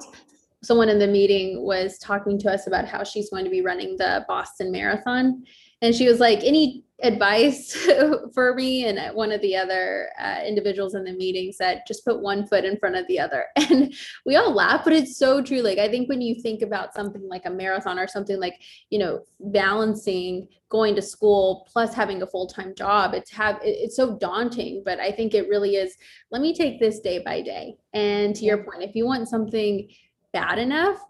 someone 0.63 0.89
in 0.89 0.99
the 0.99 1.07
meeting 1.07 1.61
was 1.63 1.97
talking 1.99 2.37
to 2.39 2.51
us 2.51 2.67
about 2.67 2.87
how 2.87 3.03
she's 3.03 3.29
going 3.29 3.45
to 3.45 3.51
be 3.51 3.61
running 3.61 3.95
the 3.97 4.25
Boston 4.27 4.71
Marathon. 4.71 5.43
And 5.81 5.95
she 5.95 6.07
was 6.07 6.19
like 6.19 6.43
any 6.43 6.83
advice 7.01 7.73
for 8.33 8.53
me? 8.53 8.85
And 8.85 9.15
one 9.15 9.31
of 9.31 9.41
the 9.41 9.55
other 9.55 10.09
uh, 10.19 10.39
individuals 10.45 10.95
in 10.95 11.05
the 11.05 11.13
meeting 11.13 11.53
said 11.53 11.83
just 11.87 12.03
put 12.03 12.21
one 12.21 12.45
foot 12.45 12.65
in 12.65 12.77
front 12.77 12.95
of 12.95 13.07
the 13.07 13.19
other. 13.19 13.45
And 13.69 13.93
we 14.25 14.35
all 14.35 14.51
laugh 14.51 14.83
but 14.83 14.93
it's 14.93 15.17
so 15.17 15.41
true. 15.41 15.61
Like 15.61 15.77
i 15.77 15.87
think 15.87 16.09
when 16.09 16.21
you 16.21 16.41
think 16.41 16.61
about 16.61 16.93
something 16.93 17.27
like 17.29 17.45
a 17.45 17.49
marathon 17.49 17.99
or 17.99 18.07
something 18.07 18.39
like 18.39 18.59
you 18.89 18.97
know 18.97 19.21
balancing 19.39 20.47
going 20.69 20.95
to 20.95 21.01
school 21.01 21.67
plus 21.71 21.93
having 21.93 22.21
a 22.21 22.27
full-time 22.27 22.75
job 22.75 23.13
it's 23.13 23.31
have 23.31 23.59
it's 23.63 23.95
so 23.95 24.17
daunting 24.17 24.81
but 24.85 24.99
i 24.99 25.11
think 25.11 25.33
it 25.33 25.47
really 25.49 25.75
is. 25.75 25.95
Let 26.31 26.41
me 26.41 26.53
take 26.53 26.79
this 26.79 26.99
day 26.99 27.19
by 27.19 27.41
day. 27.41 27.75
And 27.93 28.35
to 28.35 28.43
your 28.43 28.63
point 28.63 28.83
if 28.83 28.95
you 28.95 29.05
want 29.05 29.29
something 29.29 29.87
bad 30.33 30.59
enough 30.59 31.03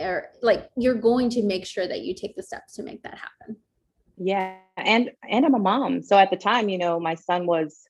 or 0.00 0.28
like 0.42 0.70
you're 0.76 0.94
going 0.94 1.28
to 1.30 1.42
make 1.42 1.66
sure 1.66 1.88
that 1.88 2.02
you 2.02 2.14
take 2.14 2.36
the 2.36 2.42
steps 2.42 2.74
to 2.74 2.82
make 2.82 3.02
that 3.02 3.18
happen 3.18 3.56
yeah, 4.20 4.56
and 4.76 5.10
and 5.28 5.44
I'm 5.44 5.54
a 5.54 5.58
mom. 5.58 6.02
So 6.02 6.18
at 6.18 6.30
the 6.30 6.36
time, 6.36 6.68
you 6.68 6.78
know, 6.78 6.98
my 6.98 7.14
son 7.14 7.46
was 7.46 7.84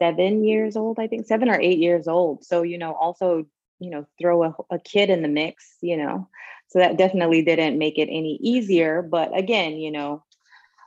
seven 0.00 0.44
years 0.44 0.76
old, 0.76 0.98
I 0.98 1.06
think, 1.06 1.26
seven 1.26 1.48
or 1.48 1.60
eight 1.60 1.78
years 1.78 2.08
old. 2.08 2.44
So, 2.44 2.62
you 2.62 2.78
know, 2.78 2.94
also, 2.94 3.46
you 3.78 3.90
know, 3.90 4.06
throw 4.20 4.44
a, 4.44 4.54
a 4.70 4.78
kid 4.78 5.10
in 5.10 5.22
the 5.22 5.28
mix, 5.28 5.76
you 5.80 5.96
know. 5.96 6.28
So 6.68 6.78
that 6.78 6.96
definitely 6.96 7.42
didn't 7.42 7.78
make 7.78 7.98
it 7.98 8.08
any 8.08 8.38
easier. 8.42 9.02
But 9.02 9.36
again, 9.36 9.76
you 9.76 9.90
know, 9.90 10.24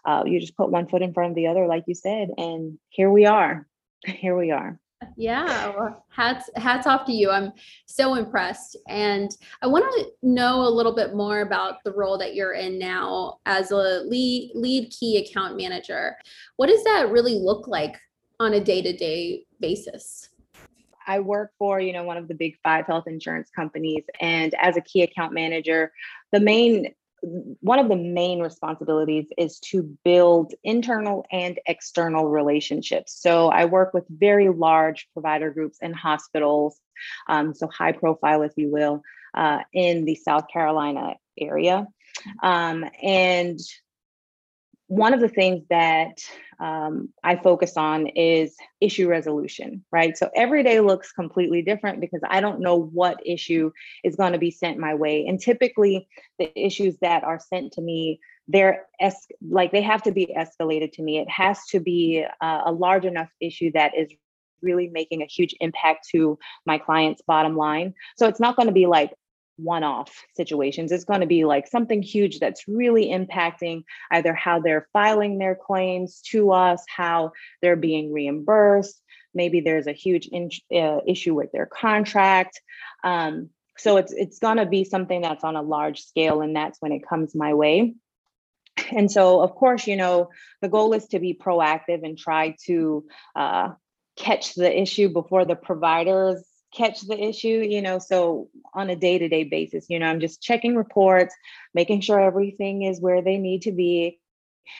uh, 0.03 0.23
you 0.25 0.39
just 0.39 0.57
put 0.57 0.71
one 0.71 0.87
foot 0.87 1.03
in 1.03 1.13
front 1.13 1.29
of 1.31 1.35
the 1.35 1.47
other, 1.47 1.67
like 1.67 1.83
you 1.87 1.95
said, 1.95 2.29
and 2.37 2.79
here 2.89 3.11
we 3.11 3.25
are. 3.25 3.67
Here 4.05 4.37
we 4.37 4.51
are. 4.51 4.79
Yeah, 5.17 5.69
well, 5.69 6.05
hats 6.09 6.49
hats 6.55 6.87
off 6.87 7.05
to 7.05 7.13
you. 7.13 7.29
I'm 7.29 7.51
so 7.85 8.15
impressed, 8.15 8.77
and 8.87 9.29
I 9.61 9.67
want 9.67 9.85
to 9.85 10.27
know 10.27 10.61
a 10.61 10.69
little 10.69 10.95
bit 10.95 11.15
more 11.15 11.41
about 11.41 11.83
the 11.83 11.93
role 11.93 12.17
that 12.17 12.35
you're 12.35 12.53
in 12.53 12.79
now 12.79 13.39
as 13.45 13.71
a 13.71 14.03
lead 14.05 14.51
lead 14.55 14.91
key 14.91 15.17
account 15.17 15.57
manager. 15.57 16.15
What 16.57 16.67
does 16.67 16.83
that 16.85 17.11
really 17.11 17.35
look 17.35 17.67
like 17.67 17.97
on 18.39 18.53
a 18.53 18.59
day 18.59 18.81
to 18.81 18.95
day 18.95 19.45
basis? 19.59 20.29
I 21.07 21.19
work 21.19 21.51
for, 21.57 21.79
you 21.79 21.93
know, 21.93 22.03
one 22.03 22.17
of 22.17 22.27
the 22.27 22.33
big 22.33 22.57
five 22.63 22.87
health 22.87 23.07
insurance 23.07 23.49
companies. 23.55 24.03
And 24.21 24.53
as 24.55 24.75
a 24.75 24.81
key 24.81 25.03
account 25.03 25.33
manager, 25.33 25.91
the 26.31 26.39
main 26.39 26.93
one 27.21 27.79
of 27.79 27.89
the 27.89 27.95
main 27.95 28.39
responsibilities 28.39 29.27
is 29.37 29.59
to 29.59 29.83
build 30.03 30.53
internal 30.63 31.25
and 31.31 31.59
external 31.65 32.27
relationships. 32.27 33.19
So 33.19 33.47
I 33.47 33.65
work 33.65 33.93
with 33.93 34.05
very 34.09 34.49
large 34.49 35.07
provider 35.13 35.51
groups 35.51 35.79
and 35.81 35.95
hospitals, 35.95 36.79
um, 37.27 37.53
so 37.53 37.67
high 37.67 37.93
profile, 37.93 38.43
if 38.43 38.51
you 38.57 38.71
will, 38.71 39.01
uh, 39.33 39.59
in 39.73 40.05
the 40.05 40.15
South 40.15 40.47
Carolina 40.51 41.15
area. 41.39 41.87
Um, 42.41 42.85
and 43.01 43.59
one 44.87 45.13
of 45.13 45.19
the 45.19 45.29
things 45.29 45.63
that 45.69 46.19
um, 46.59 47.09
I 47.23 47.35
focus 47.35 47.75
on 47.75 48.07
is 48.07 48.55
issue 48.79 49.09
resolution, 49.09 49.83
right? 49.91 50.15
So 50.15 50.29
every 50.35 50.63
day 50.63 50.79
looks 50.79 51.11
completely 51.11 51.61
different 51.61 52.01
because 52.01 52.21
I 52.29 52.39
don't 52.39 52.59
know 52.59 52.79
what 52.79 53.19
issue 53.25 53.71
is 54.03 54.15
going 54.15 54.33
to 54.33 54.39
be 54.39 54.51
sent 54.51 54.77
my 54.77 54.93
way. 54.93 55.25
And 55.25 55.39
typically, 55.39 56.07
the 56.39 56.51
issues 56.59 56.97
that 57.01 57.23
are 57.23 57.39
sent 57.39 57.73
to 57.73 57.81
me 57.81 58.19
they're 58.47 58.85
es- 58.99 59.27
like 59.49 59.71
they 59.71 59.81
have 59.81 60.03
to 60.03 60.11
be 60.11 60.27
escalated 60.37 60.91
to 60.93 61.01
me. 61.01 61.17
It 61.17 61.29
has 61.29 61.65
to 61.69 61.79
be 61.79 62.25
uh, 62.41 62.61
a 62.65 62.71
large 62.71 63.05
enough 63.05 63.29
issue 63.41 63.71
that 63.73 63.93
is 63.97 64.09
really 64.61 64.87
making 64.87 65.21
a 65.21 65.25
huge 65.25 65.55
impact 65.59 66.07
to 66.11 66.37
my 66.65 66.77
client's 66.77 67.21
bottom 67.27 67.55
line. 67.55 67.93
So 68.17 68.27
it's 68.27 68.39
not 68.39 68.55
going 68.55 68.67
to 68.67 68.73
be 68.73 68.85
like 68.85 69.13
one 69.57 69.83
off 69.83 70.23
situations. 70.35 70.91
It's 70.91 71.05
going 71.05 71.21
to 71.21 71.27
be 71.27 71.45
like 71.45 71.67
something 71.67 72.01
huge 72.01 72.39
that's 72.39 72.67
really 72.67 73.07
impacting 73.07 73.83
either 74.11 74.33
how 74.33 74.59
they're 74.59 74.87
filing 74.93 75.37
their 75.37 75.55
claims 75.55 76.21
to 76.31 76.51
us, 76.51 76.83
how 76.87 77.31
they're 77.61 77.75
being 77.75 78.11
reimbursed. 78.11 79.01
Maybe 79.33 79.61
there's 79.61 79.87
a 79.87 79.93
huge 79.93 80.27
in, 80.27 80.49
uh, 80.73 80.99
issue 81.07 81.33
with 81.33 81.51
their 81.51 81.65
contract. 81.65 82.61
Um, 83.03 83.49
so 83.77 83.97
it's 83.97 84.13
it's 84.13 84.39
going 84.39 84.57
to 84.57 84.65
be 84.65 84.85
something 84.85 85.21
that's 85.21 85.43
on 85.43 85.57
a 85.57 85.61
large 85.61 86.01
scale, 86.01 86.41
and 86.41 86.55
that's 86.55 86.81
when 86.81 86.93
it 86.93 87.07
comes 87.07 87.35
my 87.35 87.53
way. 87.53 87.95
And 88.91 89.11
so, 89.11 89.41
of 89.41 89.55
course, 89.55 89.87
you 89.87 89.97
know, 89.97 90.29
the 90.61 90.69
goal 90.69 90.93
is 90.93 91.07
to 91.07 91.19
be 91.19 91.33
proactive 91.33 92.03
and 92.03 92.17
try 92.17 92.55
to 92.65 93.05
uh, 93.35 93.69
catch 94.15 94.55
the 94.55 94.81
issue 94.81 95.09
before 95.09 95.43
the 95.45 95.55
providers 95.55 96.43
catch 96.75 97.01
the 97.01 97.17
issue 97.17 97.65
you 97.67 97.81
know 97.81 97.99
so 97.99 98.49
on 98.75 98.89
a 98.89 98.95
day-to-day 98.95 99.43
basis 99.43 99.85
you 99.89 99.99
know 99.99 100.05
i'm 100.05 100.19
just 100.19 100.41
checking 100.41 100.75
reports 100.75 101.33
making 101.73 102.01
sure 102.01 102.19
everything 102.19 102.83
is 102.83 103.01
where 103.01 103.21
they 103.21 103.37
need 103.37 103.63
to 103.63 103.71
be. 103.71 104.19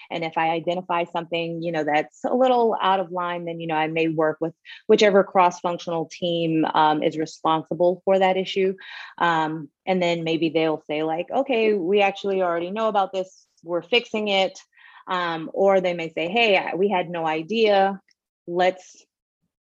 And 0.09 0.23
if 0.23 0.35
i 0.35 0.49
identify 0.49 1.03
something 1.05 1.61
you 1.61 1.71
know 1.71 1.83
that's 1.83 2.23
a 2.23 2.33
little 2.33 2.75
out 2.81 2.99
of 2.99 3.11
line 3.11 3.45
then 3.45 3.59
you 3.59 3.67
know 3.67 3.75
i 3.75 3.87
may 3.87 4.07
work 4.07 4.37
with 4.41 4.53
whichever 4.87 5.23
cross-functional 5.23 6.09
team 6.11 6.65
um, 6.65 7.03
is 7.03 7.17
responsible 7.17 8.01
for 8.03 8.17
that 8.17 8.35
issue. 8.35 8.73
Um, 9.19 9.69
and 9.85 10.01
then 10.01 10.23
maybe 10.23 10.49
they'll 10.49 10.83
say 10.87 11.03
like 11.03 11.27
okay 11.29 11.73
we 11.75 12.01
actually 12.01 12.41
already 12.41 12.71
know 12.71 12.87
about 12.87 13.13
this. 13.13 13.45
We're 13.63 13.83
fixing 13.83 14.27
it. 14.27 14.59
Um, 15.07 15.51
or 15.53 15.81
they 15.81 15.93
may 15.93 16.11
say 16.13 16.29
hey 16.29 16.71
we 16.75 16.89
had 16.89 17.09
no 17.09 17.27
idea. 17.27 18.01
Let's 18.47 19.05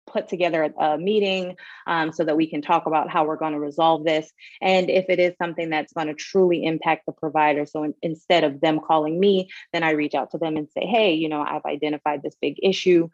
put 0.08 0.28
together 0.28 0.72
a 0.78 0.98
meeting 0.98 1.56
um, 1.86 2.12
so 2.12 2.24
that 2.24 2.36
we 2.36 2.46
can 2.46 2.62
talk 2.62 2.86
about 2.86 3.10
how 3.10 3.24
we're 3.24 3.36
going 3.36 3.52
to 3.52 3.60
resolve 3.60 4.04
this. 4.04 4.30
And 4.60 4.90
if 4.90 5.06
it 5.08 5.18
is 5.18 5.34
something 5.40 5.70
that's 5.70 5.92
going 5.92 6.08
to 6.08 6.14
truly 6.14 6.64
impact 6.64 7.06
the 7.06 7.12
provider, 7.12 7.66
so 7.66 7.84
in, 7.84 7.94
instead 8.02 8.44
of 8.44 8.60
them 8.60 8.80
calling 8.80 9.18
me, 9.18 9.50
then 9.72 9.82
I 9.82 9.90
reach 9.90 10.14
out 10.14 10.30
to 10.32 10.38
them 10.38 10.56
and 10.56 10.68
say, 10.70 10.86
hey, 10.86 11.14
you 11.14 11.28
know, 11.28 11.42
I've 11.42 11.64
identified 11.64 12.22
this 12.22 12.36
big 12.40 12.56
issue. 12.62 13.08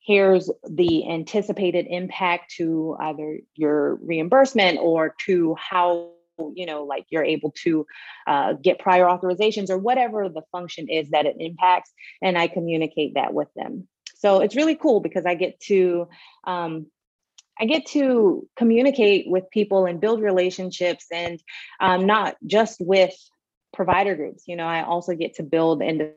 Here's 0.00 0.50
the 0.68 1.10
anticipated 1.10 1.86
impact 1.88 2.54
to 2.56 2.96
either 3.00 3.38
your 3.54 3.96
reimbursement 3.96 4.78
or 4.80 5.14
to 5.26 5.56
how 5.58 6.10
you 6.54 6.66
know 6.66 6.84
like 6.84 7.06
you're 7.10 7.24
able 7.24 7.52
to 7.62 7.86
uh, 8.26 8.54
get 8.54 8.78
prior 8.78 9.04
authorizations 9.04 9.70
or 9.70 9.78
whatever 9.78 10.28
the 10.28 10.42
function 10.50 10.88
is 10.88 11.10
that 11.10 11.26
it 11.26 11.36
impacts 11.38 11.92
and 12.22 12.36
i 12.36 12.48
communicate 12.48 13.14
that 13.14 13.32
with 13.32 13.46
them 13.54 13.86
so 14.24 14.40
it's 14.40 14.56
really 14.56 14.74
cool 14.74 15.00
because 15.00 15.26
I 15.26 15.34
get 15.34 15.60
to 15.64 16.08
um, 16.44 16.86
I 17.60 17.66
get 17.66 17.84
to 17.88 18.48
communicate 18.56 19.28
with 19.28 19.44
people 19.50 19.84
and 19.84 20.00
build 20.00 20.22
relationships, 20.22 21.04
and 21.12 21.38
um, 21.78 22.06
not 22.06 22.36
just 22.46 22.78
with 22.80 23.14
provider 23.74 24.16
groups. 24.16 24.44
You 24.46 24.56
know, 24.56 24.64
I 24.64 24.82
also 24.82 25.14
get 25.14 25.34
to 25.34 25.42
build 25.42 25.82
and 25.82 26.12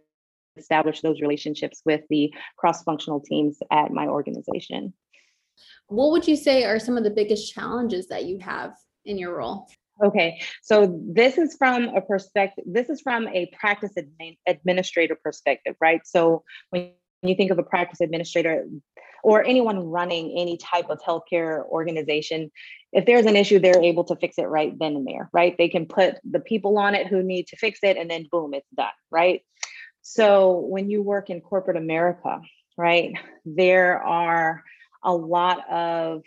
establish 0.56 1.02
those 1.02 1.20
relationships 1.20 1.82
with 1.84 2.02
the 2.10 2.34
cross-functional 2.56 3.20
teams 3.20 3.60
at 3.72 3.92
my 3.92 4.08
organization. 4.08 4.94
What 5.88 6.12
would 6.12 6.28
you 6.28 6.38
say 6.38 6.64
are 6.64 6.80
some 6.80 6.96
of 6.98 7.04
the 7.04 7.12
biggest 7.12 7.54
challenges 7.54 8.08
that 8.08 8.24
you 8.24 8.40
have 8.40 8.72
in 9.04 9.18
your 9.18 9.36
role? 9.36 9.68
Okay, 10.02 10.40
so 10.64 10.98
this 11.06 11.38
is 11.38 11.58
from 11.58 11.90
a 11.90 12.02
perspective, 12.02 12.64
this 12.68 12.88
is 12.90 13.02
from 13.02 13.28
a 13.28 13.52
practice 13.60 13.92
admin, 13.98 14.38
administrator 14.48 15.18
perspective, 15.22 15.76
right? 15.82 16.02
So 16.06 16.44
when 17.22 17.30
you 17.30 17.36
think 17.36 17.52
of 17.52 17.60
a 17.60 17.64
practice 17.64 18.02
administrator 18.02 18.66
or 19.24 19.44
anyone 19.44 19.80
running 19.80 20.38
any 20.38 20.58
type 20.58 20.90
of 20.90 21.00
healthcare 21.02 21.66
organization, 21.66 22.52
if 22.94 23.06
there's 23.06 23.26
an 23.26 23.36
issue, 23.36 23.60
they're 23.60 23.82
able 23.82 24.04
to 24.06 24.16
fix 24.16 24.38
it 24.38 24.44
right 24.44 24.78
then 24.80 24.96
and 24.96 25.08
there, 25.08 25.30
right? 25.34 25.56
They 25.58 25.70
can 25.70 25.86
put 25.86 26.16
the 26.30 26.40
people 26.40 26.78
on 26.78 26.96
it 26.96 27.08
who 27.08 27.24
need 27.24 27.48
to 27.48 27.58
fix 27.58 27.80
it 27.84 27.98
and 27.98 28.10
then 28.10 28.28
boom, 28.32 28.54
it's 28.54 28.70
done, 28.76 28.88
right? 29.12 29.42
So 30.02 30.60
when 30.60 30.90
you 30.90 31.02
work 31.02 31.30
in 31.30 31.42
corporate 31.42 31.78
America, 31.78 32.40
right, 32.78 33.14
there 33.46 34.02
are 34.02 34.64
a 35.04 35.14
lot 35.14 35.70
of 35.70 36.24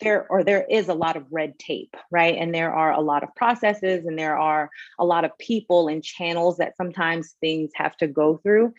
there 0.00 0.26
or 0.30 0.44
there 0.44 0.66
is 0.68 0.88
a 0.88 0.94
lot 0.94 1.16
of 1.16 1.26
red 1.30 1.58
tape 1.58 1.96
right? 2.10 2.36
And 2.36 2.54
there 2.54 2.72
are 2.72 2.92
a 2.92 3.00
lot 3.00 3.22
of 3.22 3.34
processes 3.34 4.04
and 4.06 4.18
there 4.18 4.38
are 4.38 4.70
a 4.98 5.04
lot 5.04 5.24
of 5.24 5.36
people 5.38 5.88
and 5.88 6.02
channels 6.02 6.58
that 6.58 6.76
sometimes 6.76 7.36
things 7.40 7.70
have 7.74 7.96
to 7.98 8.06
go 8.06 8.38
through. 8.38 8.74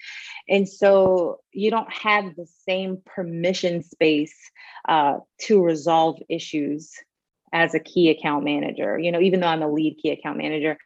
And 0.50 0.68
so 0.68 1.40
you 1.52 1.72
don't 1.72 1.92
have 1.92 2.36
the 2.36 2.48
same 2.68 3.02
permission 3.06 3.84
space 3.84 4.36
uh, 4.88 5.18
to 5.42 5.64
resolve 5.64 6.20
issues 6.30 6.94
as 7.54 7.74
a 7.76 7.80
key 7.80 8.10
account 8.10 8.46
manager 8.46 8.98
you 8.98 9.12
know 9.12 9.20
even 9.20 9.42
though 9.42 9.48
i'm 9.48 9.62
a 9.62 9.70
lead 9.70 9.98
key 10.02 10.10
account 10.10 10.38
manager 10.38 10.78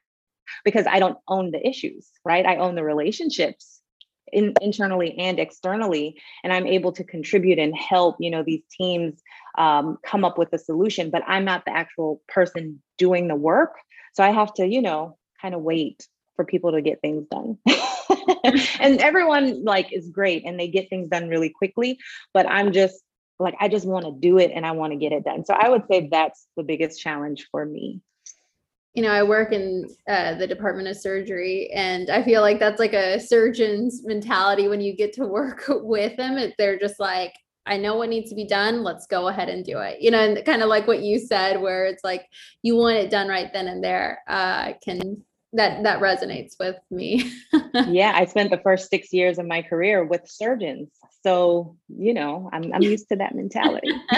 because 0.63 0.87
i 0.87 0.97
don't 0.97 1.19
own 1.27 1.51
the 1.51 1.67
issues 1.67 2.09
right? 2.25 2.45
I 2.45 2.57
own 2.57 2.75
the 2.75 2.83
relationships 2.83 3.74
in, 4.35 4.53
internally 4.61 5.17
and 5.17 5.39
externally 5.39 6.21
and 6.43 6.53
i'm 6.53 6.67
able 6.67 6.91
to 6.91 7.03
contribute 7.03 7.57
and 7.57 7.75
help 7.75 8.17
you 8.19 8.29
know 8.29 8.43
these 8.43 8.61
teams 8.69 9.21
um, 9.57 9.97
come 10.05 10.25
up 10.25 10.37
with 10.37 10.51
a 10.53 10.59
solution 10.59 11.09
but 11.09 11.23
i'm 11.27 11.45
not 11.45 11.63
the 11.65 11.71
actual 11.71 12.21
person 12.27 12.81
doing 12.97 13.27
the 13.27 13.35
work. 13.35 13.75
So 14.13 14.23
i 14.23 14.31
have 14.31 14.53
to 14.55 14.67
you 14.67 14.81
know 14.81 15.17
kind 15.41 15.55
of 15.55 15.61
wait 15.61 16.07
for 16.35 16.43
people 16.43 16.73
to 16.73 16.81
get 16.81 17.01
things 17.01 17.25
done. 17.31 17.57
And 18.79 18.99
everyone 19.01 19.63
like 19.63 19.91
is 19.91 20.09
great 20.09 20.45
and 20.45 20.59
they 20.59 20.67
get 20.67 20.89
things 20.89 21.09
done 21.09 21.27
really 21.27 21.49
quickly 21.49 21.97
but 22.33 22.45
i'm 22.47 22.71
just 22.71 23.01
like 23.39 23.55
i 23.59 23.67
just 23.67 23.87
want 23.87 24.05
to 24.05 24.13
do 24.19 24.37
it 24.37 24.51
and 24.53 24.65
i 24.65 24.71
want 24.71 24.93
to 24.93 24.97
get 24.97 25.11
it 25.11 25.23
done. 25.23 25.45
So 25.45 25.53
i 25.53 25.69
would 25.69 25.83
say 25.89 26.07
that's 26.11 26.45
the 26.57 26.63
biggest 26.63 27.01
challenge 27.01 27.47
for 27.51 27.65
me 27.65 28.01
you 28.95 29.01
know, 29.01 29.12
I 29.12 29.23
work 29.23 29.51
in 29.51 29.86
uh, 30.08 30.36
the 30.36 30.47
Department 30.47 30.88
of 30.88 30.95
Surgery, 30.95 31.69
and 31.71 32.10
I 32.10 32.23
feel 32.23 32.41
like 32.41 32.60
that's 32.60 32.79
like 32.79 32.93
a 32.93 33.19
surgeon's 33.19 34.05
mentality 34.05 34.69
when 34.69 34.79
you 34.79 34.95
get 34.95 35.12
to 35.13 35.27
work 35.27 35.65
with 35.69 36.15
them. 36.15 36.53
They're 36.58 36.79
just 36.79 36.99
like, 36.99 37.34
I 37.65 37.77
know 37.77 37.97
what 37.97 38.10
needs 38.10 38.29
to 38.29 38.36
be 38.36 38.45
done. 38.45 38.84
Let's 38.84 39.05
go 39.05 39.27
ahead 39.27 39.49
and 39.49 39.65
do 39.65 39.79
it. 39.79 40.01
You 40.01 40.12
know, 40.12 40.19
and 40.19 40.45
kind 40.45 40.62
of 40.62 40.69
like 40.69 40.88
what 40.88 41.01
you 41.01 41.19
said, 41.19 41.62
where 41.62 41.86
it's 41.86 42.05
like 42.05 42.25
you 42.62 42.77
want 42.77 42.97
it 42.97 43.12
done 43.12 43.27
right 43.27 43.51
then 43.51 43.67
and 43.67 43.84
there. 43.84 44.19
Uh, 44.29 44.73
can 44.81 45.23
that 45.51 45.84
that 45.84 45.99
resonates 45.99 46.53
with 46.58 46.77
me? 46.89 47.34
yeah, 47.88 48.13
I 48.15 48.25
spent 48.25 48.49
the 48.49 48.62
first 48.63 48.89
six 48.89 49.12
years 49.12 49.39
of 49.39 49.45
my 49.45 49.62
career 49.62 50.05
with 50.05 50.21
surgeons, 50.25 50.88
so 51.21 51.75
you 51.89 52.13
know, 52.13 52.49
I'm 52.53 52.71
I'm 52.73 52.81
used 52.81 53.10
to 53.10 53.17
that 53.17 53.36
mentality. 53.36 53.91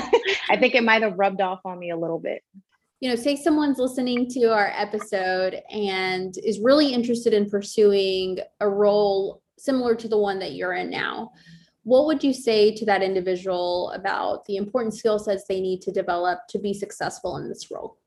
I 0.51 0.57
think 0.57 0.75
it 0.75 0.83
might 0.83 1.01
have 1.01 1.17
rubbed 1.17 1.41
off 1.41 1.61
on 1.65 1.79
me 1.79 1.89
a 1.89 1.97
little 1.97 2.19
bit 2.19 2.43
you 2.99 3.09
know, 3.09 3.15
say 3.15 3.35
someone's 3.35 3.77
listening 3.77 4.27
to 4.29 4.51
our 4.51 4.71
episode 4.75 5.61
and 5.69 6.35
is 6.43 6.59
really 6.59 6.93
interested 6.93 7.33
in 7.33 7.49
pursuing 7.49 8.39
a 8.59 8.67
role 8.67 9.41
similar 9.59 9.95
to 9.95 10.07
the 10.07 10.17
one 10.17 10.39
that 10.39 10.53
you're 10.53 10.73
in 10.73 10.89
now. 10.89 11.31
What 11.83 12.05
would 12.07 12.23
you 12.23 12.33
say 12.33 12.75
to 12.75 12.85
that 12.85 13.03
individual 13.03 13.91
about 13.91 14.45
the 14.45 14.57
important 14.57 14.95
skill 14.95 15.19
sets 15.19 15.45
they 15.47 15.61
need 15.61 15.81
to 15.83 15.91
develop 15.91 16.39
to 16.49 16.59
be 16.59 16.73
successful 16.73 17.37
in 17.37 17.47
this 17.47 17.69
role? 17.71 17.97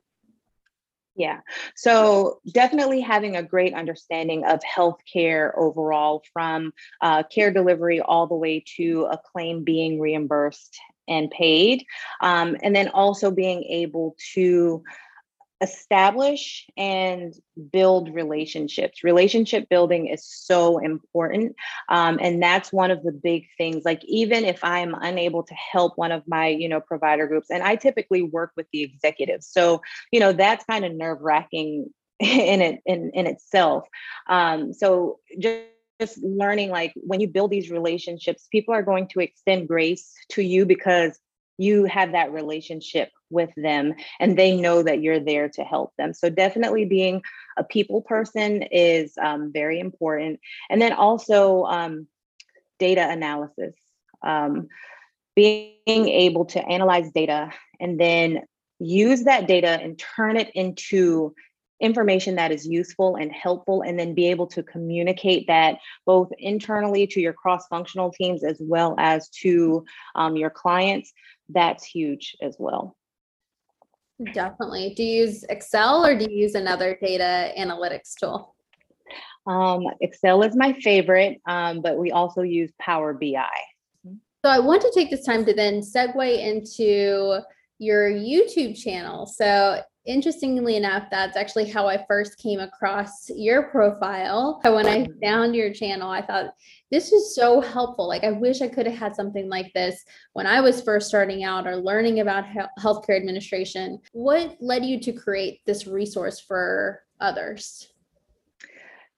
Yeah. 1.16 1.40
So 1.76 2.40
definitely 2.53 3.00
having 3.00 3.37
a 3.37 3.42
great 3.42 3.74
understanding 3.74 4.44
of 4.44 4.61
healthcare 4.61 5.53
overall, 5.57 6.22
from 6.33 6.72
uh, 7.00 7.24
care 7.24 7.53
delivery 7.53 8.00
all 8.00 8.26
the 8.26 8.37
way 8.37 8.64
to 8.76 9.09
a 9.11 9.18
claim 9.18 9.62
being 9.64 10.00
reimbursed 10.00 10.79
and 11.10 11.30
paid. 11.30 11.84
Um, 12.22 12.56
and 12.62 12.74
then 12.74 12.88
also 12.88 13.30
being 13.30 13.64
able 13.64 14.16
to 14.34 14.82
establish 15.60 16.66
and 16.76 17.34
build 17.70 18.14
relationships. 18.14 19.04
Relationship 19.04 19.68
building 19.68 20.06
is 20.06 20.24
so 20.24 20.78
important. 20.78 21.54
Um, 21.88 22.18
and 22.20 22.42
that's 22.42 22.72
one 22.72 22.90
of 22.90 23.02
the 23.02 23.12
big 23.12 23.46
things. 23.58 23.84
Like, 23.84 24.02
even 24.04 24.44
if 24.44 24.64
I'm 24.64 24.94
unable 24.94 25.42
to 25.42 25.54
help 25.54 25.98
one 25.98 26.12
of 26.12 26.22
my, 26.26 26.48
you 26.48 26.68
know, 26.68 26.80
provider 26.80 27.26
groups, 27.26 27.50
and 27.50 27.62
I 27.62 27.76
typically 27.76 28.22
work 28.22 28.52
with 28.56 28.66
the 28.72 28.82
executives. 28.82 29.48
So, 29.48 29.82
you 30.10 30.20
know, 30.20 30.32
that's 30.32 30.64
kind 30.64 30.84
of 30.84 30.94
nerve 30.94 31.20
wracking 31.20 31.92
in 32.18 32.62
it 32.62 32.80
in, 32.86 33.10
in 33.12 33.26
itself. 33.26 33.86
Um, 34.28 34.72
so 34.72 35.18
just 35.38 35.64
just 36.00 36.18
learning 36.22 36.70
like 36.70 36.92
when 36.96 37.20
you 37.20 37.28
build 37.28 37.50
these 37.50 37.70
relationships, 37.70 38.48
people 38.50 38.74
are 38.74 38.82
going 38.82 39.06
to 39.08 39.20
extend 39.20 39.68
grace 39.68 40.12
to 40.30 40.42
you 40.42 40.64
because 40.64 41.18
you 41.58 41.84
have 41.84 42.12
that 42.12 42.32
relationship 42.32 43.10
with 43.28 43.50
them 43.54 43.92
and 44.18 44.38
they 44.38 44.56
know 44.56 44.82
that 44.82 45.02
you're 45.02 45.20
there 45.20 45.48
to 45.50 45.62
help 45.62 45.92
them. 45.98 46.14
So, 46.14 46.30
definitely 46.30 46.86
being 46.86 47.22
a 47.58 47.64
people 47.64 48.00
person 48.00 48.62
is 48.62 49.12
um, 49.22 49.52
very 49.52 49.78
important. 49.78 50.40
And 50.70 50.80
then 50.80 50.94
also 50.94 51.64
um, 51.64 52.06
data 52.78 53.06
analysis, 53.08 53.74
um, 54.26 54.68
being 55.36 55.76
able 55.86 56.46
to 56.46 56.66
analyze 56.66 57.10
data 57.12 57.50
and 57.78 58.00
then 58.00 58.42
use 58.78 59.24
that 59.24 59.46
data 59.46 59.78
and 59.80 59.98
turn 59.98 60.36
it 60.36 60.50
into 60.54 61.34
information 61.80 62.34
that 62.36 62.52
is 62.52 62.66
useful 62.66 63.16
and 63.16 63.32
helpful, 63.32 63.82
and 63.82 63.98
then 63.98 64.14
be 64.14 64.26
able 64.26 64.46
to 64.48 64.62
communicate 64.62 65.46
that 65.46 65.78
both 66.06 66.30
internally 66.38 67.06
to 67.08 67.20
your 67.20 67.32
cross 67.32 67.66
functional 67.68 68.12
teams 68.12 68.44
as 68.44 68.58
well 68.60 68.94
as 68.98 69.28
to 69.28 69.84
um, 70.14 70.36
your 70.36 70.50
clients, 70.50 71.12
that's 71.48 71.84
huge 71.84 72.36
as 72.42 72.56
well. 72.58 72.96
Definitely. 74.32 74.94
Do 74.94 75.02
you 75.02 75.22
use 75.26 75.44
Excel 75.44 76.04
or 76.04 76.16
do 76.18 76.26
you 76.30 76.42
use 76.42 76.54
another 76.54 76.98
data 77.00 77.52
analytics 77.58 78.14
tool? 78.18 78.54
Um, 79.46 79.84
Excel 80.00 80.42
is 80.42 80.54
my 80.54 80.74
favorite, 80.74 81.40
um, 81.48 81.80
but 81.80 81.96
we 81.96 82.12
also 82.12 82.42
use 82.42 82.70
Power 82.78 83.14
BI. 83.14 83.46
So 84.44 84.50
I 84.50 84.58
want 84.58 84.82
to 84.82 84.92
take 84.94 85.10
this 85.10 85.24
time 85.24 85.44
to 85.46 85.54
then 85.54 85.80
segue 85.80 86.38
into 86.38 87.40
your 87.78 88.10
YouTube 88.10 88.80
channel. 88.80 89.26
So 89.26 89.82
interestingly 90.06 90.76
enough, 90.76 91.04
that's 91.10 91.36
actually 91.36 91.68
how 91.68 91.86
I 91.86 92.04
first 92.06 92.38
came 92.38 92.60
across 92.60 93.28
your 93.30 93.64
profile. 93.64 94.60
When 94.64 94.86
I 94.86 95.06
found 95.22 95.54
your 95.54 95.72
channel, 95.72 96.10
I 96.10 96.22
thought 96.22 96.54
this 96.90 97.12
is 97.12 97.34
so 97.34 97.60
helpful. 97.60 98.08
Like, 98.08 98.24
I 98.24 98.32
wish 98.32 98.62
I 98.62 98.68
could 98.68 98.86
have 98.86 98.98
had 98.98 99.14
something 99.14 99.48
like 99.48 99.72
this 99.74 100.04
when 100.32 100.46
I 100.46 100.60
was 100.60 100.82
first 100.82 101.08
starting 101.08 101.44
out 101.44 101.66
or 101.66 101.76
learning 101.76 102.20
about 102.20 102.44
healthcare 102.78 103.16
administration. 103.16 104.00
What 104.12 104.56
led 104.60 104.84
you 104.84 105.00
to 105.00 105.12
create 105.12 105.60
this 105.66 105.86
resource 105.86 106.40
for 106.40 107.02
others? 107.20 107.86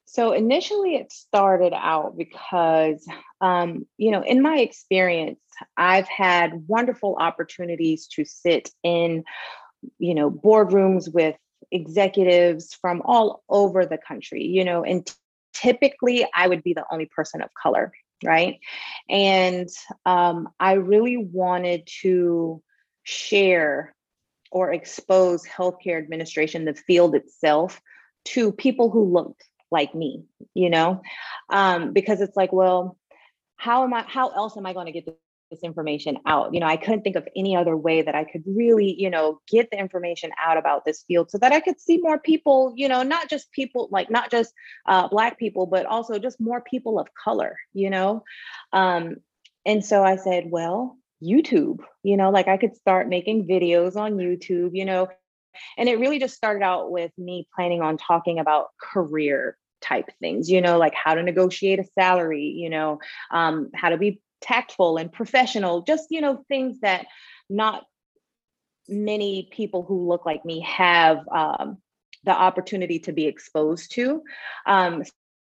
So 0.05 0.33
initially, 0.33 0.97
it 0.97 1.11
started 1.11 1.73
out 1.73 2.19
because, 2.19 3.07
um, 3.41 3.87
you 3.97 4.11
know, 4.11 4.23
in 4.23 4.43
my 4.43 4.59
experience, 4.59 5.41
I've 5.79 6.09
had 6.09 6.65
wonderful 6.67 7.17
opportunities 7.19 8.09
to 8.09 8.25
sit 8.27 8.69
in, 8.83 9.25
you 9.99 10.15
know, 10.15 10.31
boardrooms 10.31 11.13
with 11.13 11.37
executives 11.71 12.75
from 12.75 13.03
all 13.05 13.43
over 13.49 13.87
the 13.87 13.99
country, 13.99 14.45
you 14.45 14.65
know, 14.65 14.85
and 14.85 15.11
typically 15.53 16.27
I 16.35 16.49
would 16.49 16.63
be 16.63 16.75
the 16.75 16.85
only 16.91 17.07
person 17.07 17.43
of 17.43 17.51
color, 17.55 17.93
right? 18.25 18.59
And 19.09 19.69
um, 20.07 20.49
I 20.61 20.75
really 20.75 21.17
wanted 21.17 21.89
to 22.03 22.63
share 23.05 23.95
or 24.51 24.73
expose 24.73 25.45
healthcare 25.47 25.99
administration, 25.99 26.65
the 26.65 26.75
field 26.75 27.15
itself, 27.15 27.81
to 28.25 28.53
people 28.53 28.91
who 28.91 29.05
looked 29.05 29.45
like 29.71 29.95
me, 29.95 30.25
you 30.55 30.69
know? 30.69 31.01
Um, 31.49 31.93
because 31.93 32.21
it's 32.21 32.37
like, 32.37 32.53
well, 32.53 32.99
how 33.57 33.85
am 33.85 33.95
I, 33.95 34.03
how 34.03 34.29
else 34.29 34.57
am 34.57 34.67
I 34.67 34.75
going 34.75 34.87
to 34.87 34.93
get 34.93 35.07
this 35.53 35.63
information 35.63 36.19
out? 36.27 36.53
You 36.53 36.59
know, 36.59 36.67
I 36.67 36.77
couldn't 36.77 37.03
think 37.03 37.15
of 37.15 37.29
any 37.37 37.55
other 37.55 37.77
way 37.77 38.03
that 38.03 38.17
I 38.17 38.25
could 38.25 38.43
really, 38.45 39.01
you 39.01 39.09
know, 39.09 39.41
get 39.49 39.71
the 39.71 39.79
information 39.79 40.33
out 40.43 40.57
about 40.57 40.85
this 40.85 41.05
field 41.07 41.31
so 41.31 41.39
that 41.39 41.53
I 41.53 41.61
could 41.61 41.81
see 41.81 41.99
more 41.99 42.19
people, 42.19 42.73
you 42.77 42.89
know, 42.89 43.05
not 43.05 43.31
just 43.31 43.53
people, 43.53 43.89
like 43.93 44.11
not 44.11 44.31
just 44.31 44.53
uh, 44.87 45.07
Black 45.09 45.39
people, 45.39 45.67
but 45.67 45.87
also 45.87 46.19
just 46.19 46.41
more 46.41 46.61
people 46.61 46.99
of 46.99 47.07
color, 47.15 47.57
you 47.73 47.91
know? 47.91 48.25
Um, 48.73 49.17
and 49.65 49.85
so 49.85 50.03
I 50.03 50.17
said, 50.17 50.51
well, 50.51 50.99
YouTube, 51.23 51.79
you 52.03 52.17
know, 52.17 52.31
like 52.31 52.49
I 52.49 52.57
could 52.57 52.75
start 52.75 53.09
making 53.09 53.47
videos 53.47 53.95
on 53.95 54.15
YouTube, 54.15 54.71
you 54.73 54.85
know, 54.85 55.09
and 55.77 55.89
it 55.89 55.99
really 55.99 56.19
just 56.19 56.35
started 56.35 56.65
out 56.65 56.91
with 56.91 57.13
me 57.17 57.47
planning 57.55 57.83
on 57.83 57.97
talking 57.97 58.39
about 58.39 58.69
career 58.81 59.57
type 59.83 60.09
things, 60.21 60.49
you 60.49 60.61
know, 60.61 60.79
like 60.79 60.95
how 60.95 61.15
to 61.15 61.23
negotiate 61.23 61.79
a 61.79 61.85
salary, 61.85 62.45
you 62.45 62.71
know, 62.71 62.99
um, 63.31 63.71
how 63.75 63.91
to 63.91 63.99
be 63.99 64.21
tactful 64.43 64.97
and 64.97 65.13
professional, 65.13 65.83
just, 65.83 66.07
you 66.11 66.21
know, 66.21 66.45
things 66.49 66.81
that 66.81 67.07
not 67.49 67.85
many 68.89 69.49
people 69.53 69.83
who 69.83 70.09
look 70.09 70.27
like 70.27 70.45
me 70.45 70.61
have 70.61 71.19
um, 71.35 71.79
the 72.25 72.33
opportunity 72.33 72.99
to 73.01 73.13
be 73.13 73.27
exposed 73.27 73.93
to. 73.93 74.23
Um, 74.67 75.05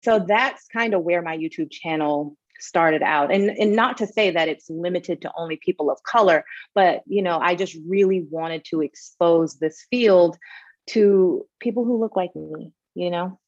so 0.03 0.19
that's 0.19 0.67
kind 0.67 0.93
of 0.93 1.03
where 1.03 1.21
my 1.21 1.37
YouTube 1.37 1.71
channel 1.71 2.37
started 2.59 3.01
out. 3.01 3.33
And 3.33 3.49
and 3.49 3.75
not 3.75 3.97
to 3.97 4.07
say 4.07 4.31
that 4.31 4.47
it's 4.47 4.69
limited 4.69 5.21
to 5.21 5.31
only 5.37 5.57
people 5.57 5.91
of 5.91 6.01
color 6.03 6.45
but 6.73 7.01
you 7.05 7.21
know 7.21 7.39
i 7.39 7.55
just 7.55 7.75
really 7.85 8.25
wanted 8.29 8.63
to 8.65 8.79
expose 8.81 9.55
this 9.55 9.85
field 9.91 10.37
to 10.91 11.45
people 11.59 11.83
who 11.83 11.99
look 11.99 12.15
like 12.15 12.33
me 12.35 12.71
you 12.95 13.09
know? 13.09 13.39